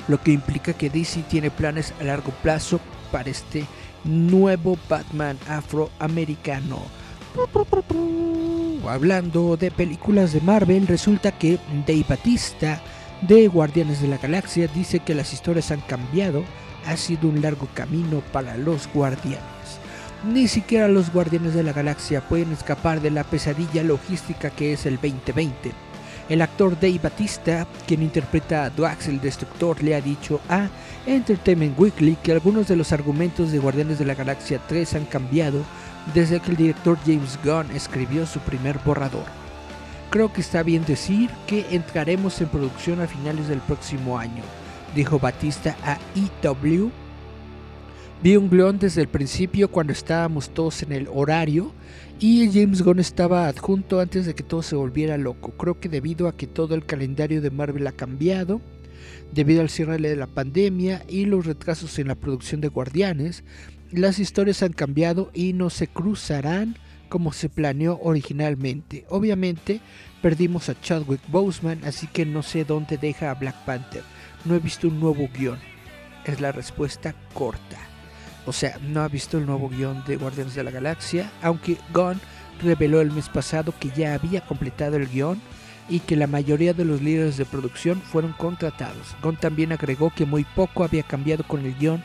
lo 0.08 0.18
que 0.18 0.32
implica 0.32 0.72
que 0.72 0.88
DC 0.88 1.24
tiene 1.28 1.50
planes 1.50 1.92
a 2.00 2.04
largo 2.04 2.30
plazo 2.42 2.80
para 3.12 3.28
este 3.28 3.66
nuevo 4.04 4.78
Batman 4.88 5.38
afroamericano. 5.46 6.78
Hablando 8.88 9.58
de 9.58 9.70
películas 9.70 10.32
de 10.32 10.40
Marvel, 10.40 10.86
resulta 10.86 11.32
que 11.32 11.58
Dave 11.86 12.06
Batista 12.08 12.80
de 13.20 13.46
Guardianes 13.48 14.00
de 14.00 14.08
la 14.08 14.16
Galaxia 14.16 14.68
dice 14.68 15.00
que 15.00 15.14
las 15.14 15.34
historias 15.34 15.70
han 15.70 15.80
cambiado, 15.82 16.44
ha 16.86 16.96
sido 16.96 17.28
un 17.28 17.42
largo 17.42 17.68
camino 17.74 18.22
para 18.32 18.56
los 18.56 18.88
guardianes. 18.94 19.55
Ni 20.26 20.48
siquiera 20.48 20.88
los 20.88 21.12
guardianes 21.12 21.54
de 21.54 21.62
la 21.62 21.72
galaxia 21.72 22.20
pueden 22.20 22.50
escapar 22.50 23.00
de 23.00 23.12
la 23.12 23.22
pesadilla 23.22 23.84
logística 23.84 24.50
que 24.50 24.72
es 24.72 24.84
el 24.84 24.96
2020. 24.96 25.70
El 26.28 26.42
actor 26.42 26.74
Dave 26.74 26.98
Batista, 27.00 27.64
quien 27.86 28.02
interpreta 28.02 28.64
a 28.64 28.70
Drax 28.70 29.06
el 29.06 29.20
Destructor, 29.20 29.80
le 29.84 29.94
ha 29.94 30.00
dicho 30.00 30.40
a 30.48 30.68
Entertainment 31.06 31.78
Weekly 31.78 32.16
que 32.16 32.32
algunos 32.32 32.66
de 32.66 32.74
los 32.74 32.90
argumentos 32.92 33.52
de 33.52 33.60
Guardianes 33.60 34.00
de 34.00 34.04
la 34.04 34.16
Galaxia 34.16 34.60
3 34.66 34.94
han 34.94 35.04
cambiado 35.04 35.62
desde 36.12 36.40
que 36.40 36.50
el 36.50 36.56
director 36.56 36.98
James 37.06 37.38
Gunn 37.44 37.70
escribió 37.70 38.26
su 38.26 38.40
primer 38.40 38.80
borrador. 38.84 39.26
Creo 40.10 40.32
que 40.32 40.40
está 40.40 40.64
bien 40.64 40.84
decir 40.84 41.30
que 41.46 41.66
entraremos 41.70 42.40
en 42.40 42.48
producción 42.48 43.00
a 43.00 43.06
finales 43.06 43.46
del 43.46 43.60
próximo 43.60 44.18
año, 44.18 44.42
dijo 44.92 45.20
Batista 45.20 45.76
a 45.84 45.98
EW. 46.16 46.90
Vi 48.22 48.34
un 48.34 48.48
guion 48.48 48.78
desde 48.78 49.02
el 49.02 49.08
principio 49.08 49.70
cuando 49.70 49.92
estábamos 49.92 50.48
todos 50.48 50.82
en 50.82 50.92
el 50.92 51.06
horario 51.12 51.72
y 52.18 52.50
James 52.50 52.80
Gunn 52.80 52.98
estaba 52.98 53.46
adjunto 53.46 54.00
antes 54.00 54.24
de 54.24 54.34
que 54.34 54.42
todo 54.42 54.62
se 54.62 54.74
volviera 54.74 55.18
loco. 55.18 55.50
Creo 55.50 55.78
que 55.78 55.90
debido 55.90 56.26
a 56.26 56.34
que 56.34 56.46
todo 56.46 56.74
el 56.74 56.86
calendario 56.86 57.42
de 57.42 57.50
Marvel 57.50 57.86
ha 57.86 57.92
cambiado, 57.92 58.62
debido 59.32 59.60
al 59.60 59.68
cierre 59.68 59.98
de 59.98 60.16
la 60.16 60.26
pandemia 60.26 61.04
y 61.06 61.26
los 61.26 61.44
retrasos 61.44 61.98
en 61.98 62.08
la 62.08 62.14
producción 62.14 62.62
de 62.62 62.68
Guardianes, 62.68 63.44
las 63.92 64.18
historias 64.18 64.62
han 64.62 64.72
cambiado 64.72 65.30
y 65.34 65.52
no 65.52 65.68
se 65.68 65.86
cruzarán 65.86 66.76
como 67.10 67.34
se 67.34 67.50
planeó 67.50 68.00
originalmente. 68.02 69.04
Obviamente 69.10 69.82
perdimos 70.22 70.70
a 70.70 70.80
Chadwick 70.80 71.20
Boseman, 71.28 71.84
así 71.84 72.06
que 72.06 72.24
no 72.24 72.42
sé 72.42 72.64
dónde 72.64 72.96
deja 72.96 73.30
a 73.30 73.34
Black 73.34 73.62
Panther. 73.66 74.02
No 74.46 74.54
he 74.54 74.58
visto 74.58 74.88
un 74.88 75.00
nuevo 75.00 75.28
guion. 75.38 75.58
Es 76.24 76.40
la 76.40 76.50
respuesta 76.50 77.14
corta 77.34 77.85
o 78.46 78.52
sea, 78.52 78.78
no 78.80 79.02
ha 79.02 79.08
visto 79.08 79.38
el 79.38 79.46
nuevo 79.46 79.68
guion 79.68 80.02
de 80.06 80.16
Guardianes 80.16 80.54
de 80.54 80.64
la 80.64 80.70
Galaxia, 80.70 81.30
aunque 81.42 81.78
Gunn 81.92 82.20
reveló 82.62 83.00
el 83.00 83.10
mes 83.10 83.28
pasado 83.28 83.74
que 83.78 83.90
ya 83.90 84.14
había 84.14 84.40
completado 84.40 84.96
el 84.96 85.08
guion 85.08 85.40
y 85.88 86.00
que 86.00 86.16
la 86.16 86.26
mayoría 86.26 86.72
de 86.72 86.84
los 86.84 87.02
líderes 87.02 87.36
de 87.36 87.44
producción 87.44 88.00
fueron 88.00 88.32
contratados. 88.32 89.16
Gunn 89.22 89.36
también 89.36 89.72
agregó 89.72 90.12
que 90.14 90.26
muy 90.26 90.44
poco 90.44 90.84
había 90.84 91.02
cambiado 91.02 91.44
con 91.44 91.64
el 91.64 91.74
guion 91.74 92.02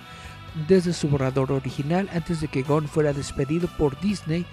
desde 0.67 0.93
su 0.93 1.07
borrador 1.07 1.51
original 1.51 2.09
antes 2.13 2.41
de 2.41 2.47
que 2.47 2.63
Gunn 2.63 2.87
fuera 2.87 3.13
despedido 3.13 3.69
por 3.77 3.99
Disney 4.01 4.45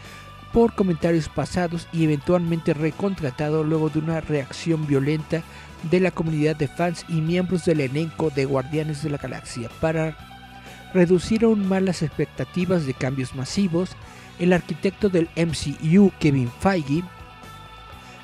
por 0.52 0.74
comentarios 0.74 1.28
pasados 1.28 1.88
y 1.92 2.04
eventualmente 2.04 2.72
recontratado 2.72 3.64
luego 3.64 3.90
de 3.90 3.98
una 3.98 4.20
reacción 4.20 4.86
violenta 4.86 5.42
de 5.90 6.00
la 6.00 6.10
comunidad 6.10 6.56
de 6.56 6.68
fans 6.68 7.04
y 7.08 7.20
miembros 7.20 7.64
del 7.64 7.80
elenco 7.80 8.30
de 8.30 8.46
Guardianes 8.46 9.02
de 9.02 9.10
la 9.10 9.18
Galaxia 9.18 9.68
para 9.80 10.16
reducir 10.94 11.44
aún 11.44 11.68
más 11.68 11.82
las 11.82 12.02
expectativas 12.02 12.86
de 12.86 12.94
cambios 12.94 13.34
masivos, 13.34 13.90
el 14.38 14.52
arquitecto 14.52 15.08
del 15.08 15.28
MCU, 15.36 16.12
Kevin 16.18 16.50
Feige, 16.60 17.02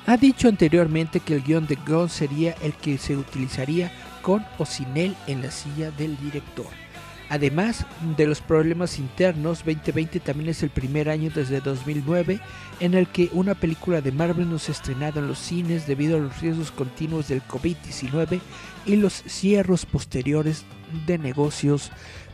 ha 0.07 0.17
dicho 0.17 0.47
anteriormente 0.47 1.19
que 1.19 1.33
el 1.33 1.43
guion 1.43 1.65
de 1.65 1.77
Gunn 1.87 2.09
sería 2.09 2.55
el 2.61 2.73
que 2.73 2.97
se 2.97 3.17
utilizaría 3.17 3.91
con 4.21 4.45
o 4.57 4.65
sin 4.65 4.95
él 4.97 5.15
en 5.25 5.41
la 5.41 5.51
silla 5.51 5.89
del 5.91 6.17
director. 6.17 6.67
Además 7.29 7.87
de 8.15 8.27
los 8.27 8.39
problemas 8.39 8.99
internos, 8.99 9.65
2020 9.65 10.19
también 10.19 10.49
es 10.49 10.61
el 10.61 10.69
primer 10.69 11.09
año 11.09 11.31
desde 11.33 11.59
2009 11.59 12.39
en 12.79 12.93
el 12.93 13.07
que 13.07 13.29
una 13.33 13.55
película 13.55 13.99
de 14.01 14.11
Marvel 14.11 14.47
no 14.47 14.59
se 14.59 14.71
ha 14.71 14.75
estrenado 14.75 15.19
en 15.19 15.27
los 15.27 15.39
cines 15.39 15.87
debido 15.87 16.17
a 16.17 16.19
los 16.19 16.39
riesgos 16.39 16.71
continuos 16.71 17.27
del 17.27 17.41
COVID-19 17.41 18.39
y 18.85 18.95
los 18.97 19.23
cierros 19.25 19.87
posteriores 19.87 20.65
de 21.07 21.17
negocios 21.17 21.91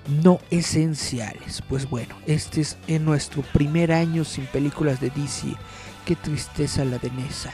no 0.08 0.39
esenciales. 0.49 1.62
Pues 1.68 1.89
bueno, 1.89 2.16
este 2.28 2.62
es 2.62 2.78
en 2.88 3.06
nuestro 3.06 3.41
primer 3.54 3.91
año 3.91 4.24
sin 4.24 4.45
películas 4.45 4.99
de 4.99 5.10
DC. 5.10 5.56
Qué 6.06 6.16
tristeza 6.16 6.86
la 6.86 6.97
de 6.97 7.12
Nessa. 7.12 7.54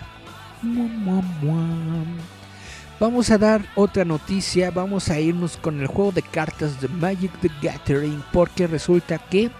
Vamos 2.99 3.29
a 3.29 3.37
dar 3.37 3.63
otra 3.75 4.05
noticia, 4.05 4.71
vamos 4.71 5.09
a 5.09 5.19
irnos 5.19 5.57
con 5.57 5.79
el 5.79 5.87
juego 5.87 6.11
de 6.11 6.23
cartas 6.23 6.81
de 6.81 6.87
Magic 6.87 7.31
the 7.41 7.51
Gathering 7.61 8.23
porque 8.33 8.65
resulta 8.65 9.19
que 9.19 9.51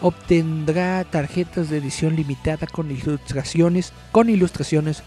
obtendrá 0.00 1.04
tarjetas 1.04 1.70
de 1.70 1.78
edición 1.78 2.16
limitada 2.16 2.66
con 2.66 2.90
ilustraciones, 2.90 3.92
con 4.10 4.28
ilustraciones 4.28 5.04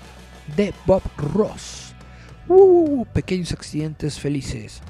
de 0.56 0.74
Bob 0.86 1.04
Ross. 1.18 1.94
Uh, 2.48 3.06
pequeños 3.08 3.52
accidentes 3.52 4.20
felices. 4.20 4.82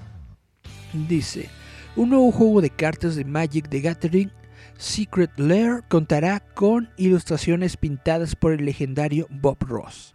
Dice, 0.94 1.50
un 1.96 2.10
nuevo 2.10 2.32
juego 2.32 2.62
de 2.62 2.70
cartas 2.70 3.16
de 3.16 3.24
Magic 3.24 3.70
the 3.70 3.80
Gathering, 3.80 4.32
Secret 4.78 5.32
Lair, 5.38 5.84
contará 5.88 6.42
con 6.42 6.90
ilustraciones 6.98 7.78
pintadas 7.78 8.36
por 8.36 8.52
el 8.52 8.66
legendario 8.66 9.28
Bob 9.30 9.58
Ross. 9.62 10.14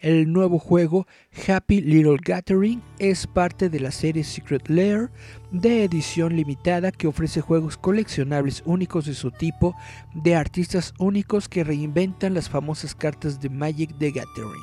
El 0.00 0.32
nuevo 0.32 0.58
juego 0.58 1.06
Happy 1.46 1.80
Little 1.80 2.18
Gathering 2.22 2.82
es 2.98 3.26
parte 3.26 3.70
de 3.70 3.80
la 3.80 3.92
serie 3.92 4.24
Secret 4.24 4.68
Lair 4.68 5.10
de 5.52 5.84
edición 5.84 6.36
limitada 6.36 6.90
que 6.90 7.06
ofrece 7.06 7.40
juegos 7.40 7.76
coleccionables 7.76 8.62
únicos 8.66 9.06
de 9.06 9.14
su 9.14 9.30
tipo 9.30 9.74
de 10.12 10.34
artistas 10.34 10.92
únicos 10.98 11.48
que 11.48 11.64
reinventan 11.64 12.34
las 12.34 12.50
famosas 12.50 12.94
cartas 12.94 13.40
de 13.40 13.48
Magic 13.48 13.96
the 13.98 14.10
Gathering. 14.10 14.62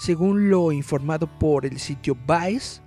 Según 0.00 0.48
lo 0.48 0.72
informado 0.72 1.26
por 1.38 1.66
el 1.66 1.78
sitio 1.78 2.16
Vice, 2.26 2.80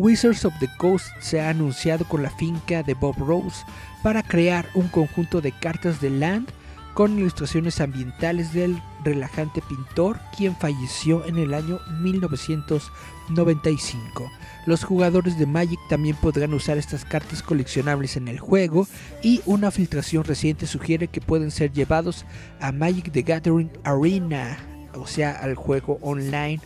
Wizards 0.00 0.44
of 0.46 0.54
the 0.60 0.68
Coast 0.78 1.08
se 1.18 1.42
ha 1.42 1.50
anunciado 1.50 2.06
con 2.06 2.22
la 2.22 2.30
finca 2.30 2.82
de 2.82 2.94
Bob 2.94 3.16
Rose 3.18 3.66
para 4.02 4.22
crear 4.22 4.66
un 4.72 4.88
conjunto 4.88 5.42
de 5.42 5.52
cartas 5.52 6.00
de 6.00 6.08
Land 6.08 6.48
con 6.94 7.18
ilustraciones 7.18 7.82
ambientales 7.82 8.54
del 8.54 8.82
relajante 9.04 9.60
pintor 9.60 10.18
quien 10.34 10.56
falleció 10.56 11.26
en 11.26 11.36
el 11.36 11.52
año 11.52 11.80
1995. 12.00 14.32
Los 14.64 14.84
jugadores 14.84 15.38
de 15.38 15.44
Magic 15.44 15.78
también 15.90 16.16
podrán 16.16 16.54
usar 16.54 16.78
estas 16.78 17.04
cartas 17.04 17.42
coleccionables 17.42 18.16
en 18.16 18.28
el 18.28 18.40
juego 18.40 18.88
y 19.22 19.42
una 19.44 19.70
filtración 19.70 20.24
reciente 20.24 20.66
sugiere 20.66 21.08
que 21.08 21.20
pueden 21.20 21.50
ser 21.50 21.74
llevados 21.74 22.24
a 22.58 22.72
Magic 22.72 23.12
the 23.12 23.20
Gathering 23.20 23.70
Arena, 23.84 24.56
o 24.94 25.06
sea, 25.06 25.32
al 25.32 25.56
juego 25.56 25.98
online 26.00 26.60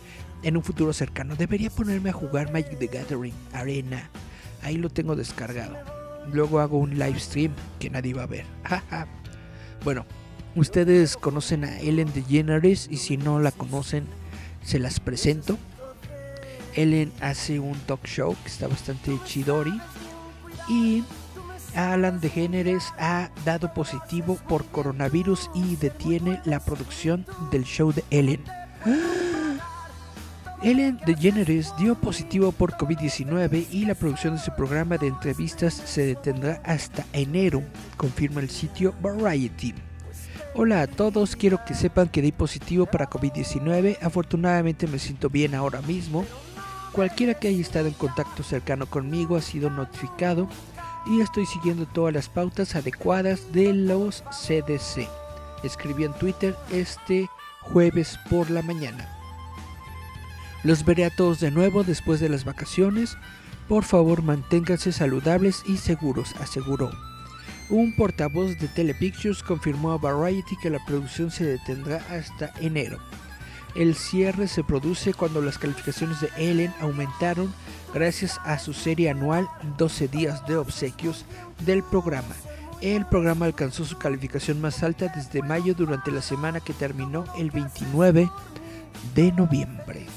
en 0.45 0.55
un 0.55 0.63
futuro 0.63 0.93
cercano. 0.93 1.35
Debería 1.35 1.69
ponerme 1.69 2.11
a 2.11 2.13
jugar 2.13 2.53
Magic 2.53 2.77
the 2.77 2.87
Gathering 2.87 3.33
Arena. 3.51 4.09
Ahí 4.61 4.77
lo 4.77 4.89
tengo 4.89 5.15
descargado. 5.15 5.75
Luego 6.31 6.59
hago 6.59 6.77
un 6.77 6.97
live 6.97 7.19
stream 7.19 7.51
que 7.79 7.89
nadie 7.89 8.13
va 8.13 8.23
a 8.23 8.27
ver. 8.27 8.45
bueno, 9.83 10.05
ustedes 10.55 11.17
conocen 11.17 11.65
a 11.65 11.79
Ellen 11.79 12.13
DeGeneres 12.13 12.87
y 12.89 12.97
si 12.97 13.17
no 13.17 13.39
la 13.39 13.51
conocen, 13.51 14.05
se 14.63 14.79
las 14.79 14.99
presento. 14.99 15.57
Ellen 16.75 17.11
hace 17.21 17.59
un 17.59 17.77
talk 17.79 18.05
show 18.05 18.35
que 18.43 18.49
está 18.49 18.67
bastante 18.67 19.17
chidori. 19.25 19.73
Y 20.69 21.03
Alan 21.75 22.19
DeGeneres 22.21 22.93
ha 22.99 23.31
dado 23.45 23.73
positivo 23.73 24.37
por 24.47 24.65
coronavirus 24.65 25.49
y 25.55 25.75
detiene 25.77 26.39
la 26.45 26.59
producción 26.59 27.25
del 27.51 27.63
show 27.63 27.91
de 27.91 28.03
Ellen. 28.11 28.43
Ellen 30.63 30.99
DeGeneres 31.05 31.73
dio 31.77 31.95
positivo 31.95 32.51
por 32.51 32.73
COVID-19 32.73 33.67
y 33.71 33.85
la 33.85 33.93
producción 33.93 34.35
de 34.35 34.41
su 34.41 34.51
programa 34.55 34.97
de 34.97 35.07
entrevistas 35.07 35.73
se 35.73 36.05
detendrá 36.05 36.61
hasta 36.63 37.05
enero, 37.13 37.61
confirma 37.97 38.41
el 38.41 38.49
sitio 38.49 38.95
Variety. 39.01 39.75
Hola 40.55 40.81
a 40.81 40.87
todos, 40.87 41.35
quiero 41.35 41.63
que 41.65 41.75
sepan 41.75 42.07
que 42.07 42.21
di 42.21 42.31
positivo 42.31 42.85
para 42.85 43.09
COVID-19, 43.09 43.97
afortunadamente 44.01 44.87
me 44.87 44.97
siento 44.97 45.29
bien 45.29 45.53
ahora 45.53 45.81
mismo. 45.81 46.25
Cualquiera 46.93 47.33
que 47.33 47.49
haya 47.49 47.61
estado 47.61 47.87
en 47.87 47.93
contacto 47.93 48.41
cercano 48.41 48.85
conmigo 48.85 49.35
ha 49.35 49.41
sido 49.41 49.69
notificado 49.69 50.47
y 51.05 51.19
estoy 51.19 51.45
siguiendo 51.45 51.85
todas 51.85 52.13
las 52.13 52.29
pautas 52.29 52.75
adecuadas 52.75 53.51
de 53.51 53.73
los 53.73 54.23
CDC. 54.31 55.07
Escribí 55.63 56.05
en 56.05 56.13
Twitter 56.13 56.55
este 56.71 57.27
jueves 57.61 58.17
por 58.29 58.49
la 58.49 58.61
mañana. 58.61 59.14
Los 60.65 60.83
veré 60.83 61.05
a 61.05 61.11
todos 61.11 61.39
de 61.39 61.51
nuevo 61.51 61.83
después 61.83 62.19
de 62.19 62.27
las 62.27 62.43
vacaciones. 62.43 63.19
Por 63.67 63.83
favor, 63.83 64.23
manténganse 64.23 64.91
saludables 64.91 65.61
y 65.67 65.77
seguros, 65.77 66.33
aseguró. 66.41 66.89
Un 67.69 67.95
portavoz 67.95 68.57
de 68.57 68.67
Telepictures 68.67 69.43
confirmó 69.43 69.91
a 69.91 69.99
Variety 69.99 70.57
que 70.57 70.71
la 70.71 70.83
producción 70.83 71.29
se 71.29 71.45
detendrá 71.45 71.97
hasta 72.09 72.51
enero. 72.61 72.97
El 73.75 73.93
cierre 73.93 74.47
se 74.47 74.63
produce 74.63 75.13
cuando 75.13 75.39
las 75.39 75.59
calificaciones 75.59 76.19
de 76.19 76.29
Ellen 76.35 76.73
aumentaron 76.81 77.53
gracias 77.93 78.39
a 78.43 78.57
su 78.57 78.73
serie 78.73 79.11
anual 79.11 79.47
12 79.77 80.07
días 80.07 80.47
de 80.47 80.57
obsequios 80.57 81.25
del 81.63 81.83
programa. 81.83 82.35
El 82.81 83.05
programa 83.05 83.45
alcanzó 83.45 83.85
su 83.85 83.99
calificación 83.99 84.59
más 84.61 84.81
alta 84.81 85.13
desde 85.15 85.43
mayo 85.43 85.75
durante 85.75 86.09
la 86.09 86.23
semana 86.23 86.59
que 86.59 86.73
terminó 86.73 87.23
el 87.37 87.51
29 87.51 88.31
de 89.13 89.31
noviembre. 89.31 90.07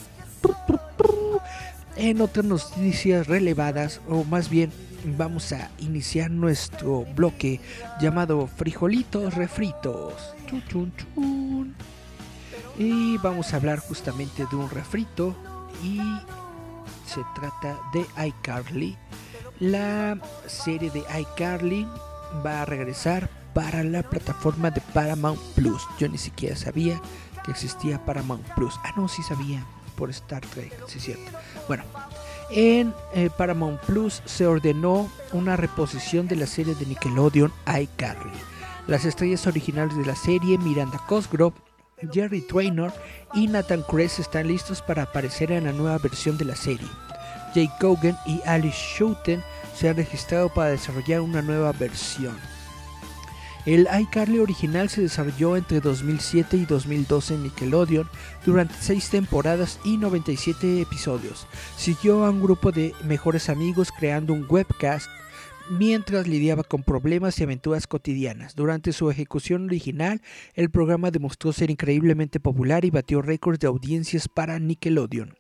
En 1.97 2.21
otras 2.21 2.45
noticias 2.45 3.27
relevadas, 3.27 4.01
o 4.09 4.23
más 4.23 4.49
bien 4.49 4.71
vamos 5.17 5.53
a 5.53 5.71
iniciar 5.79 6.31
nuestro 6.31 7.05
bloque 7.17 7.61
llamado 8.01 8.47
Frijolitos 8.47 9.35
Refritos. 9.35 10.15
Y 12.79 13.19
vamos 13.19 13.53
a 13.53 13.57
hablar 13.57 13.81
justamente 13.81 14.47
de 14.49 14.57
un 14.57 14.71
refrito 14.71 15.35
y 15.83 15.99
se 17.07 17.21
trata 17.35 17.77
de 17.93 18.07
iCarly. 18.29 18.97
La 19.59 20.19
serie 20.47 20.91
de 20.91 21.03
iCarly 21.21 21.85
va 22.47 22.63
a 22.63 22.65
regresar 22.65 23.29
para 23.55 23.83
la 23.83 24.05
plataforma 24.05 24.71
de 24.71 24.81
Paramount 24.95 25.41
Plus. 25.57 25.83
Yo 25.99 26.09
ni 26.09 26.19
siquiera 26.19 26.55
sabía 26.55 27.01
que 27.45 27.51
existía 27.51 28.05
Paramount 28.05 28.47
Plus. 28.55 28.79
Ah, 28.85 28.93
no, 28.97 29.09
sí 29.09 29.23
sabía 29.25 29.65
por 29.99 30.11
Star 30.11 30.41
Trek, 30.41 30.73
sí 30.87 30.99
es 30.99 31.05
cierto. 31.05 31.31
Bueno, 31.67 31.83
en 32.51 32.95
eh, 33.15 33.29
Paramount 33.37 33.81
Plus 33.81 34.23
se 34.25 34.47
ordenó 34.47 35.11
una 35.33 35.57
reposición 35.57 36.29
de 36.29 36.37
la 36.37 36.47
serie 36.47 36.75
de 36.77 36.87
Nickelodeon 36.87 37.53
iCarly. 37.67 38.39
Las 38.87 39.05
estrellas 39.05 39.47
originales 39.47 39.97
de 39.99 40.07
la 40.07 40.15
serie, 40.15 40.57
Miranda 40.57 40.99
Cosgrove, 41.09 41.57
Jerry 42.13 42.41
Traynor 42.43 42.93
y 43.35 43.49
Nathan 43.49 43.83
Kress 43.83 44.21
están 44.21 44.47
listos 44.47 44.81
para 44.81 45.03
aparecer 45.03 45.51
en 45.51 45.65
la 45.65 45.73
nueva 45.73 45.99
versión 45.99 46.39
de 46.39 46.45
la 46.45 46.55
serie. 46.55 46.89
Jake 47.55 47.73
Cogan 47.81 48.17
y 48.25 48.41
Alice 48.47 48.77
Schouten 48.77 49.43
se 49.75 49.89
han 49.89 49.97
registrado 49.97 50.49
para 50.49 50.71
desarrollar 50.71 51.21
una 51.21 51.43
nueva 51.43 51.73
versión. 51.73 52.37
El 53.69 53.87
iCarly 54.01 54.39
original 54.39 54.89
se 54.89 55.03
desarrolló 55.03 55.55
entre 55.55 55.83
2007 55.83 56.57
y 56.57 56.65
2012 56.65 57.35
en 57.35 57.43
Nickelodeon 57.43 58.09
durante 58.47 58.73
6 58.81 59.11
temporadas 59.11 59.79
y 59.85 59.99
97 59.99 60.81
episodios. 60.81 61.47
Siguió 61.77 62.25
a 62.25 62.31
un 62.31 62.41
grupo 62.41 62.73
de 62.73 62.95
mejores 63.05 63.51
amigos 63.51 63.91
creando 63.93 64.33
un 64.33 64.47
webcast 64.49 65.11
mientras 65.69 66.27
lidiaba 66.27 66.63
con 66.63 66.83
problemas 66.83 67.39
y 67.39 67.43
aventuras 67.43 67.87
cotidianas. 67.87 68.55
Durante 68.55 68.95
su 68.95 69.11
ejecución 69.11 69.67
original, 69.67 70.23
el 70.55 70.71
programa 70.71 71.11
demostró 71.11 71.53
ser 71.53 71.71
increíblemente 71.71 72.41
popular 72.41 72.87
y 72.87 72.91
batió 72.91 73.21
récords 73.21 73.61
de 73.61 73.67
audiencias 73.67 74.29
para 74.29 74.59
Nickelodeon. 74.59 75.35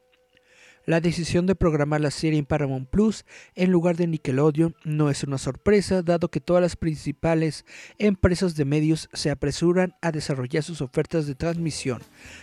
La 0.88 1.02
decisión 1.02 1.44
de 1.44 1.54
programar 1.54 2.00
la 2.00 2.10
serie 2.10 2.38
en 2.38 2.46
Paramount 2.46 2.88
Plus 2.88 3.26
en 3.54 3.70
lugar 3.70 3.98
de 3.98 4.06
Nickelodeon 4.06 4.74
no 4.84 5.10
es 5.10 5.22
una 5.22 5.36
sorpresa, 5.36 6.00
dado 6.00 6.30
que 6.30 6.40
todas 6.40 6.62
las 6.62 6.76
principales 6.76 7.66
empresas 7.98 8.56
de 8.56 8.64
medios 8.64 9.10
se 9.12 9.30
apresuran 9.30 9.96
a 10.00 10.12
desarrollar 10.12 10.62
sus 10.62 10.80
ofertas 10.80 11.26
de 11.26 11.34
transmisión. 11.34 12.00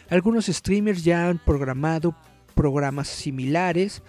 Algunos 0.09 0.45
streamers 0.45 1.03
ya 1.03 1.27
han 1.27 1.39
programado 1.39 2.15
programas 2.53 3.07
similares 3.07 4.03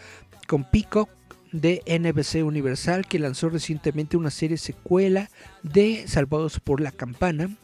con 0.46 0.70
Peacock 0.70 1.08
de 1.52 1.80
NBC 1.86 2.44
Universal 2.44 3.06
que 3.06 3.18
lanzó 3.18 3.48
recientemente 3.48 4.18
una 4.18 4.30
serie 4.30 4.58
secuela 4.58 5.30
de 5.62 6.06
Salvados 6.08 6.60
por 6.60 6.82
la 6.82 6.92
Campana 6.92 7.56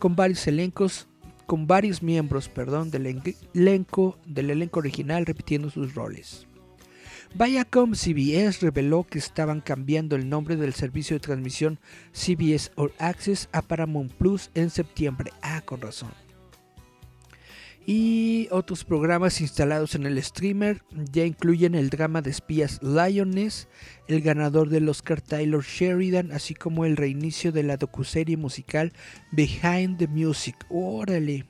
con 0.00 0.16
varios 0.16 0.44
elencos 0.48 1.06
con 1.46 1.66
varios 1.66 2.02
miembros 2.02 2.48
perdón, 2.48 2.90
del, 2.90 3.06
elenco, 3.54 4.18
del 4.26 4.50
elenco 4.50 4.80
original 4.80 5.26
repitiendo 5.26 5.70
sus 5.70 5.94
roles. 5.94 6.46
Viacom 7.34 7.94
CBS 7.94 8.60
reveló 8.60 9.04
que 9.04 9.18
estaban 9.18 9.60
cambiando 9.60 10.16
el 10.16 10.28
nombre 10.28 10.56
del 10.56 10.74
servicio 10.74 11.16
de 11.16 11.20
transmisión 11.20 11.78
CBS 12.12 12.70
All 12.76 12.92
Access 12.98 13.48
a 13.52 13.62
Paramount 13.62 14.12
Plus 14.12 14.50
en 14.54 14.70
septiembre. 14.70 15.32
Ah, 15.42 15.60
con 15.64 15.80
razón 15.80 16.25
y 17.86 18.48
otros 18.50 18.84
programas 18.84 19.40
instalados 19.40 19.94
en 19.94 20.06
el 20.06 20.20
streamer 20.22 20.82
ya 21.12 21.24
incluyen 21.24 21.76
el 21.76 21.88
drama 21.88 22.20
de 22.20 22.30
espías 22.30 22.80
Lioness, 22.82 23.68
el 24.08 24.22
ganador 24.22 24.68
del 24.70 24.88
Oscar 24.88 25.20
Tyler 25.20 25.60
Sheridan, 25.60 26.32
así 26.32 26.54
como 26.54 26.84
el 26.84 26.96
reinicio 26.96 27.52
de 27.52 27.62
la 27.62 27.76
docuserie 27.76 28.36
musical 28.36 28.92
Behind 29.30 29.98
the 29.98 30.08
Music. 30.08 30.56
Órale. 30.68 31.46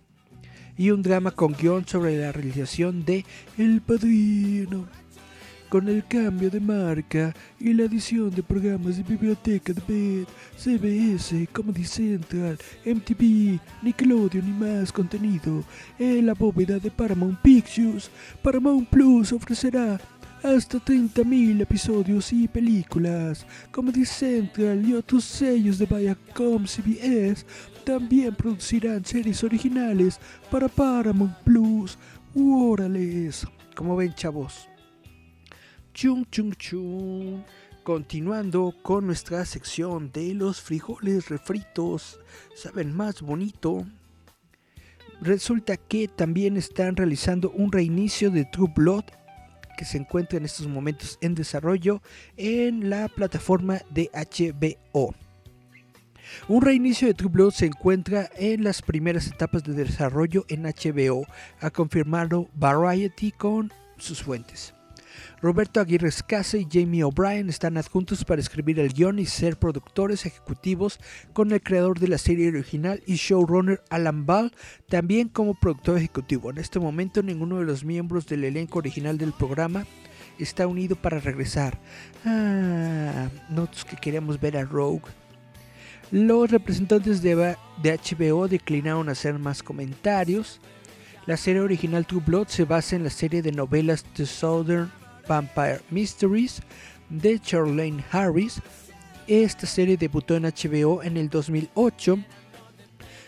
Y 0.76 0.90
un 0.90 1.00
drama 1.00 1.30
con 1.30 1.54
guion 1.54 1.88
sobre 1.88 2.18
la 2.18 2.32
realización 2.32 3.06
de 3.06 3.24
El 3.56 3.80
Padrino 3.80 4.86
con 5.68 5.88
el 5.88 6.04
cambio 6.06 6.50
de 6.50 6.60
marca 6.60 7.34
y 7.58 7.72
la 7.72 7.84
adición 7.84 8.30
de 8.30 8.42
programas 8.42 8.96
de 8.96 9.02
biblioteca 9.02 9.72
de 9.72 9.82
BED, 9.86 10.26
CBS, 10.56 11.48
Comedy 11.52 11.84
Central, 11.84 12.58
MTV, 12.84 13.58
Nickelodeon 13.82 14.48
y 14.48 14.52
más 14.52 14.92
contenido 14.92 15.64
en 15.98 16.26
la 16.26 16.34
bóveda 16.34 16.78
de 16.78 16.90
Paramount 16.90 17.40
Pictures, 17.40 18.10
Paramount 18.42 18.88
Plus 18.88 19.32
ofrecerá 19.32 20.00
hasta 20.42 20.78
30.000 20.78 21.60
episodios 21.62 22.32
y 22.32 22.46
películas. 22.46 23.46
Comedy 23.70 24.04
Central 24.04 24.86
y 24.88 24.94
otros 24.94 25.24
sellos 25.24 25.78
de 25.78 25.86
Viacom 25.86 26.66
CBS 26.66 27.44
también 27.84 28.34
producirán 28.34 29.04
series 29.04 29.42
originales 29.44 30.20
para 30.50 30.68
Paramount 30.68 31.36
Plus. 31.44 31.98
¡Órales! 32.34 33.46
Como 33.74 33.96
ven, 33.96 34.14
chavos, 34.14 34.68
Chung 35.96 36.26
chung 36.30 36.52
chung. 36.58 37.42
Continuando 37.82 38.74
con 38.82 39.06
nuestra 39.06 39.46
sección 39.46 40.12
de 40.12 40.34
los 40.34 40.60
frijoles 40.60 41.30
refritos, 41.30 42.20
saben 42.54 42.94
más 42.94 43.22
bonito. 43.22 43.86
Resulta 45.22 45.78
que 45.78 46.06
también 46.06 46.58
están 46.58 46.96
realizando 46.96 47.50
un 47.50 47.72
reinicio 47.72 48.30
de 48.30 48.44
True 48.44 48.70
Blood 48.76 49.04
que 49.78 49.86
se 49.86 49.96
encuentra 49.96 50.36
en 50.36 50.44
estos 50.44 50.66
momentos 50.66 51.16
en 51.22 51.34
desarrollo 51.34 52.02
en 52.36 52.90
la 52.90 53.08
plataforma 53.08 53.80
de 53.88 54.10
HBO. 54.12 55.14
Un 56.46 56.60
reinicio 56.60 57.08
de 57.08 57.14
True 57.14 57.30
Blood 57.30 57.52
se 57.52 57.64
encuentra 57.64 58.28
en 58.36 58.64
las 58.64 58.82
primeras 58.82 59.28
etapas 59.28 59.64
de 59.64 59.72
desarrollo 59.72 60.44
en 60.48 60.64
HBO, 60.64 61.24
ha 61.58 61.70
confirmado 61.70 62.50
Variety 62.52 63.32
con 63.32 63.72
sus 63.96 64.22
fuentes. 64.22 64.75
Roberto 65.46 65.78
Aguirre 65.78 66.08
Escase 66.08 66.58
y 66.58 66.66
Jamie 66.68 67.04
O'Brien 67.04 67.48
están 67.48 67.76
adjuntos 67.76 68.24
para 68.24 68.40
escribir 68.40 68.80
el 68.80 68.92
guion 68.92 69.20
y 69.20 69.26
ser 69.26 69.56
productores 69.56 70.26
ejecutivos 70.26 70.98
con 71.32 71.52
el 71.52 71.62
creador 71.62 72.00
de 72.00 72.08
la 72.08 72.18
serie 72.18 72.48
original 72.48 73.00
y 73.06 73.14
showrunner 73.14 73.80
Alan 73.88 74.26
Ball 74.26 74.52
también 74.88 75.28
como 75.28 75.54
productor 75.54 75.98
ejecutivo. 75.98 76.50
En 76.50 76.58
este 76.58 76.80
momento 76.80 77.22
ninguno 77.22 77.60
de 77.60 77.64
los 77.64 77.84
miembros 77.84 78.26
del 78.26 78.42
elenco 78.42 78.80
original 78.80 79.18
del 79.18 79.32
programa 79.32 79.86
está 80.36 80.66
unido 80.66 80.96
para 80.96 81.20
regresar. 81.20 81.78
Ah, 82.24 83.28
nosotros 83.48 83.84
que 83.84 83.94
queríamos 83.94 84.40
ver 84.40 84.56
a 84.56 84.64
Rogue. 84.64 85.04
Los 86.10 86.50
representantes 86.50 87.22
de 87.22 87.54
HBO 87.84 88.48
declinaron 88.48 89.08
hacer 89.08 89.38
más 89.38 89.62
comentarios. 89.62 90.60
La 91.26 91.36
serie 91.36 91.60
original 91.60 92.04
True 92.04 92.22
Blood 92.26 92.48
se 92.48 92.64
basa 92.64 92.96
en 92.96 93.04
la 93.04 93.10
serie 93.10 93.42
de 93.42 93.52
novelas 93.52 94.02
The 94.14 94.26
Southern 94.26 94.90
Vampire 95.28 95.80
Mysteries 95.90 96.62
de 97.08 97.38
Charlene 97.38 98.04
Harris. 98.10 98.60
Esta 99.26 99.66
serie 99.66 99.96
debutó 99.96 100.36
en 100.36 100.44
HBO 100.44 101.02
en 101.02 101.16
el 101.16 101.28
2008 101.28 102.18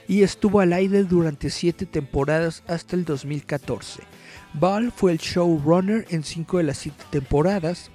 y 0.07 0.23
estuvo 0.23 0.61
al 0.61 0.73
aire 0.73 1.05
durante 1.05 1.51
7 1.51 1.87
temporadas 1.87 2.63
hasta 2.67 2.97
el 2.97 3.05
2014. 3.05 4.03
Ball 4.55 4.91
fue 4.91 5.13
el 5.13 5.19
showrunner 5.19 6.07
en 6.09 6.25
5 6.25 6.59
de 6.59 6.65
las 6.65 6.79
7 6.79 7.05
temporadas. 7.11 7.91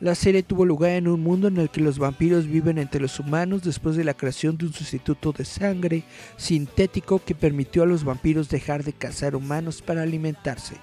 La 0.00 0.14
serie 0.14 0.42
tuvo 0.42 0.66
lugar 0.66 0.90
en 0.90 1.08
un 1.08 1.22
mundo 1.22 1.48
en 1.48 1.56
el 1.56 1.70
que 1.70 1.80
los 1.80 1.98
vampiros 1.98 2.46
viven 2.46 2.76
entre 2.76 3.00
los 3.00 3.18
humanos 3.18 3.62
después 3.62 3.96
de 3.96 4.04
la 4.04 4.12
creación 4.12 4.58
de 4.58 4.66
un 4.66 4.72
sustituto 4.72 5.32
de 5.32 5.46
sangre 5.46 6.02
sintético 6.36 7.18
que 7.24 7.34
permitió 7.34 7.84
a 7.84 7.86
los 7.86 8.04
vampiros 8.04 8.50
dejar 8.50 8.84
de 8.84 8.92
cazar 8.92 9.34
humanos 9.36 9.80
para 9.80 10.02
alimentarse. 10.02 10.76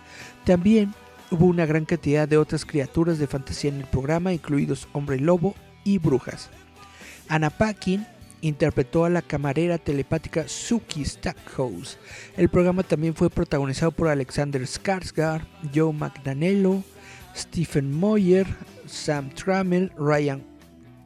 También 0.46 0.96
Hubo 1.32 1.46
una 1.46 1.66
gran 1.66 1.86
cantidad 1.86 2.28
de 2.28 2.38
otras 2.38 2.66
criaturas 2.66 3.18
de 3.18 3.28
fantasía 3.28 3.72
en 3.72 3.82
el 3.82 3.88
programa, 3.88 4.34
incluidos 4.34 4.88
hombre 4.94 5.20
lobo 5.20 5.56
y 5.84 5.98
brujas. 5.98 6.50
Anna 7.28 7.50
Paquin 7.50 8.06
interpretó 8.42 9.06
a 9.06 9.10
la 9.10 9.22
camarera 9.22 9.78
telepática 9.78 10.48
Suki 10.48 11.06
Stackhouse. 11.06 11.98
El 12.38 12.50
programa 12.50 12.84
también 12.84 13.16
fue 13.16 13.30
protagonizado 13.30 13.92
por 13.92 14.10
Alexander 14.10 14.62
Skarsgård, 14.62 15.46
Joe 15.74 15.94
McDanielo, 15.94 16.84
Stephen 17.36 17.92
Moyer, 17.92 18.46
Sam 18.86 19.30
Trammell, 19.30 19.92
Ryan 19.98 20.44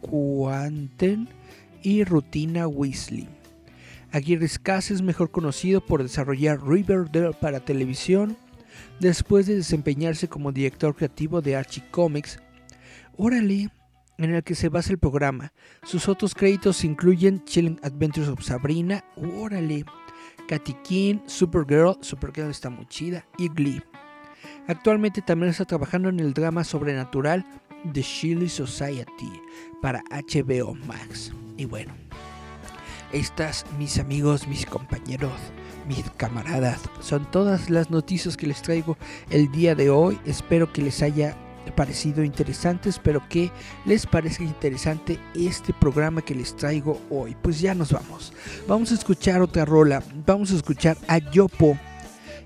Quanten 0.01 1.29
y 1.83 2.03
Rutina 2.03 2.67
Weasley. 2.67 3.29
Aguirre 4.11 4.47
Scase 4.47 4.93
es 4.93 5.01
mejor 5.01 5.31
conocido 5.31 5.85
por 5.85 6.01
desarrollar 6.01 6.65
Riverdale 6.65 7.33
para 7.39 7.59
televisión, 7.59 8.35
después 8.99 9.45
de 9.47 9.55
desempeñarse 9.55 10.27
como 10.27 10.51
director 10.51 10.95
creativo 10.95 11.41
de 11.41 11.55
Archie 11.55 11.83
Comics. 11.91 12.39
Órale, 13.15 13.69
en 14.17 14.33
el 14.33 14.43
que 14.43 14.55
se 14.55 14.69
basa 14.69 14.91
el 14.91 14.99
programa. 14.99 15.53
Sus 15.83 16.07
otros 16.07 16.33
créditos 16.33 16.83
incluyen 16.83 17.43
Chilling 17.45 17.79
Adventures 17.83 18.29
of 18.29 18.43
Sabrina, 18.43 19.03
órale, 19.15 19.85
Katy 20.47 20.73
King, 20.83 21.19
Supergirl, 21.25 21.97
Supergirl 22.01 22.49
está 22.49 22.69
muy 22.69 22.85
chida, 22.87 23.25
y 23.37 23.49
Glee. 23.49 23.81
Actualmente 24.67 25.21
también 25.21 25.49
está 25.49 25.65
trabajando 25.65 26.09
en 26.09 26.19
el 26.19 26.33
drama 26.33 26.63
sobrenatural 26.63 27.45
The 27.93 28.01
Shilly 28.01 28.49
Society 28.49 29.31
para 29.81 30.03
HBO 30.09 30.75
Max. 30.75 31.31
Y 31.57 31.65
bueno, 31.65 31.93
estas, 33.11 33.65
mis 33.77 33.97
amigos, 33.99 34.47
mis 34.47 34.65
compañeros, 34.65 35.31
mis 35.87 36.03
camaradas, 36.17 36.81
son 36.99 37.29
todas 37.31 37.69
las 37.69 37.89
noticias 37.89 38.37
que 38.37 38.47
les 38.47 38.61
traigo 38.61 38.97
el 39.29 39.51
día 39.51 39.75
de 39.75 39.89
hoy. 39.89 40.19
Espero 40.25 40.71
que 40.71 40.81
les 40.81 41.01
haya 41.01 41.35
parecido 41.75 42.23
interesante, 42.23 42.89
espero 42.89 43.21
que 43.29 43.51
les 43.85 44.05
parezca 44.05 44.43
interesante 44.43 45.19
este 45.35 45.73
programa 45.73 46.21
que 46.21 46.35
les 46.35 46.55
traigo 46.55 47.01
hoy. 47.09 47.35
Pues 47.41 47.59
ya 47.59 47.73
nos 47.73 47.91
vamos. 47.91 48.33
Vamos 48.67 48.91
a 48.91 48.95
escuchar 48.95 49.41
otra 49.41 49.65
rola. 49.65 50.03
Vamos 50.25 50.51
a 50.51 50.55
escuchar 50.55 50.97
a 51.07 51.17
Yopo 51.17 51.77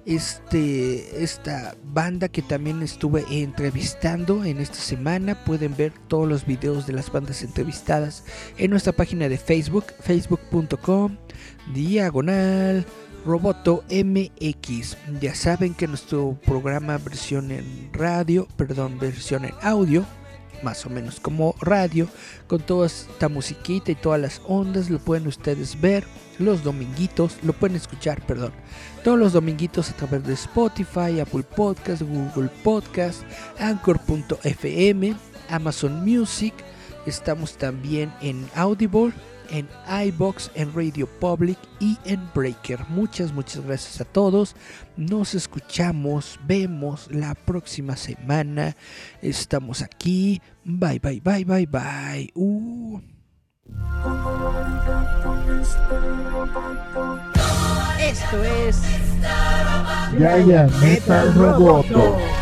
este, 0.06 1.24
esta 1.24 1.76
banda 1.84 2.28
que 2.28 2.42
también 2.42 2.82
estuve 2.82 3.26
entrevistando 3.30 4.44
en 4.44 4.60
esta 4.60 4.76
semana. 4.76 5.44
Pueden 5.44 5.76
ver 5.76 5.94
todos 6.08 6.28
los 6.28 6.46
videos 6.46 6.88
de 6.88 6.94
las 6.94 7.12
bandas 7.12 7.44
entrevistadas 7.44 8.24
en 8.58 8.72
nuestra 8.72 8.94
página 8.94 9.30
de 9.30 9.38
Facebook, 9.38 9.86
facebook.com, 10.02 11.18
diagonal. 11.74 12.86
Roboto 13.26 13.84
MX. 13.90 14.98
Ya 15.22 15.36
saben 15.36 15.74
que 15.74 15.88
nuestro 15.88 16.38
programa 16.46 16.98
versión 16.98 17.52
en 17.52 17.90
radio, 17.94 18.48
perdón, 18.58 18.98
versión 19.00 19.46
en 19.46 19.54
audio, 19.62 20.06
más 20.64 20.86
o 20.86 20.90
menos 20.90 21.20
como 21.20 21.56
radio, 21.62 22.08
con 22.48 22.62
toda 22.62 22.88
esta 22.88 23.30
musiquita 23.30 23.92
y 23.92 23.96
todas 23.96 24.20
las 24.20 24.42
ondas, 24.48 24.90
lo 24.90 25.00
pueden 25.00 25.28
ustedes 25.28 25.80
ver 25.80 26.06
los 26.40 26.64
dominguitos, 26.64 27.38
lo 27.44 27.54
pueden 27.54 27.76
escuchar, 27.76 28.26
perdón, 28.26 28.52
todos 29.04 29.20
los 29.20 29.34
dominguitos 29.34 29.90
a 29.90 29.96
través 29.96 30.24
de 30.24 30.34
Spotify, 30.34 31.20
Apple 31.20 31.44
Podcast, 31.44 32.02
Google 32.02 32.50
Podcast, 32.64 33.22
Anchor.fm, 33.60 35.16
Amazon 35.50 36.04
Music, 36.04 36.54
estamos 37.06 37.58
también 37.58 38.12
en 38.22 38.48
Audible, 38.56 39.14
en 39.52 39.70
iBox, 40.08 40.52
en 40.56 40.74
Radio 40.74 41.08
Public 41.20 41.58
y 41.80 41.98
en 42.06 42.22
Breaker. 42.34 42.80
Muchas, 42.90 43.34
muchas 43.34 43.64
gracias 43.66 44.02
a 44.02 44.06
todos. 44.06 44.56
Nos 44.98 45.36
escuchamos, 45.36 46.40
vemos 46.46 47.08
la 47.12 47.36
próxima 47.36 47.96
semana. 47.96 48.76
Estamos 49.22 49.82
aquí. 49.82 50.42
Bye, 50.64 51.00
bye, 51.00 51.22
bye, 51.22 51.46
bye, 51.46 51.66
bye. 51.68 52.32
Uh. 52.36 53.00
Esto 58.00 58.44
es 58.44 58.82
Yaya 60.20 60.68
Metal 60.82 61.34
Roboto. 61.36 62.41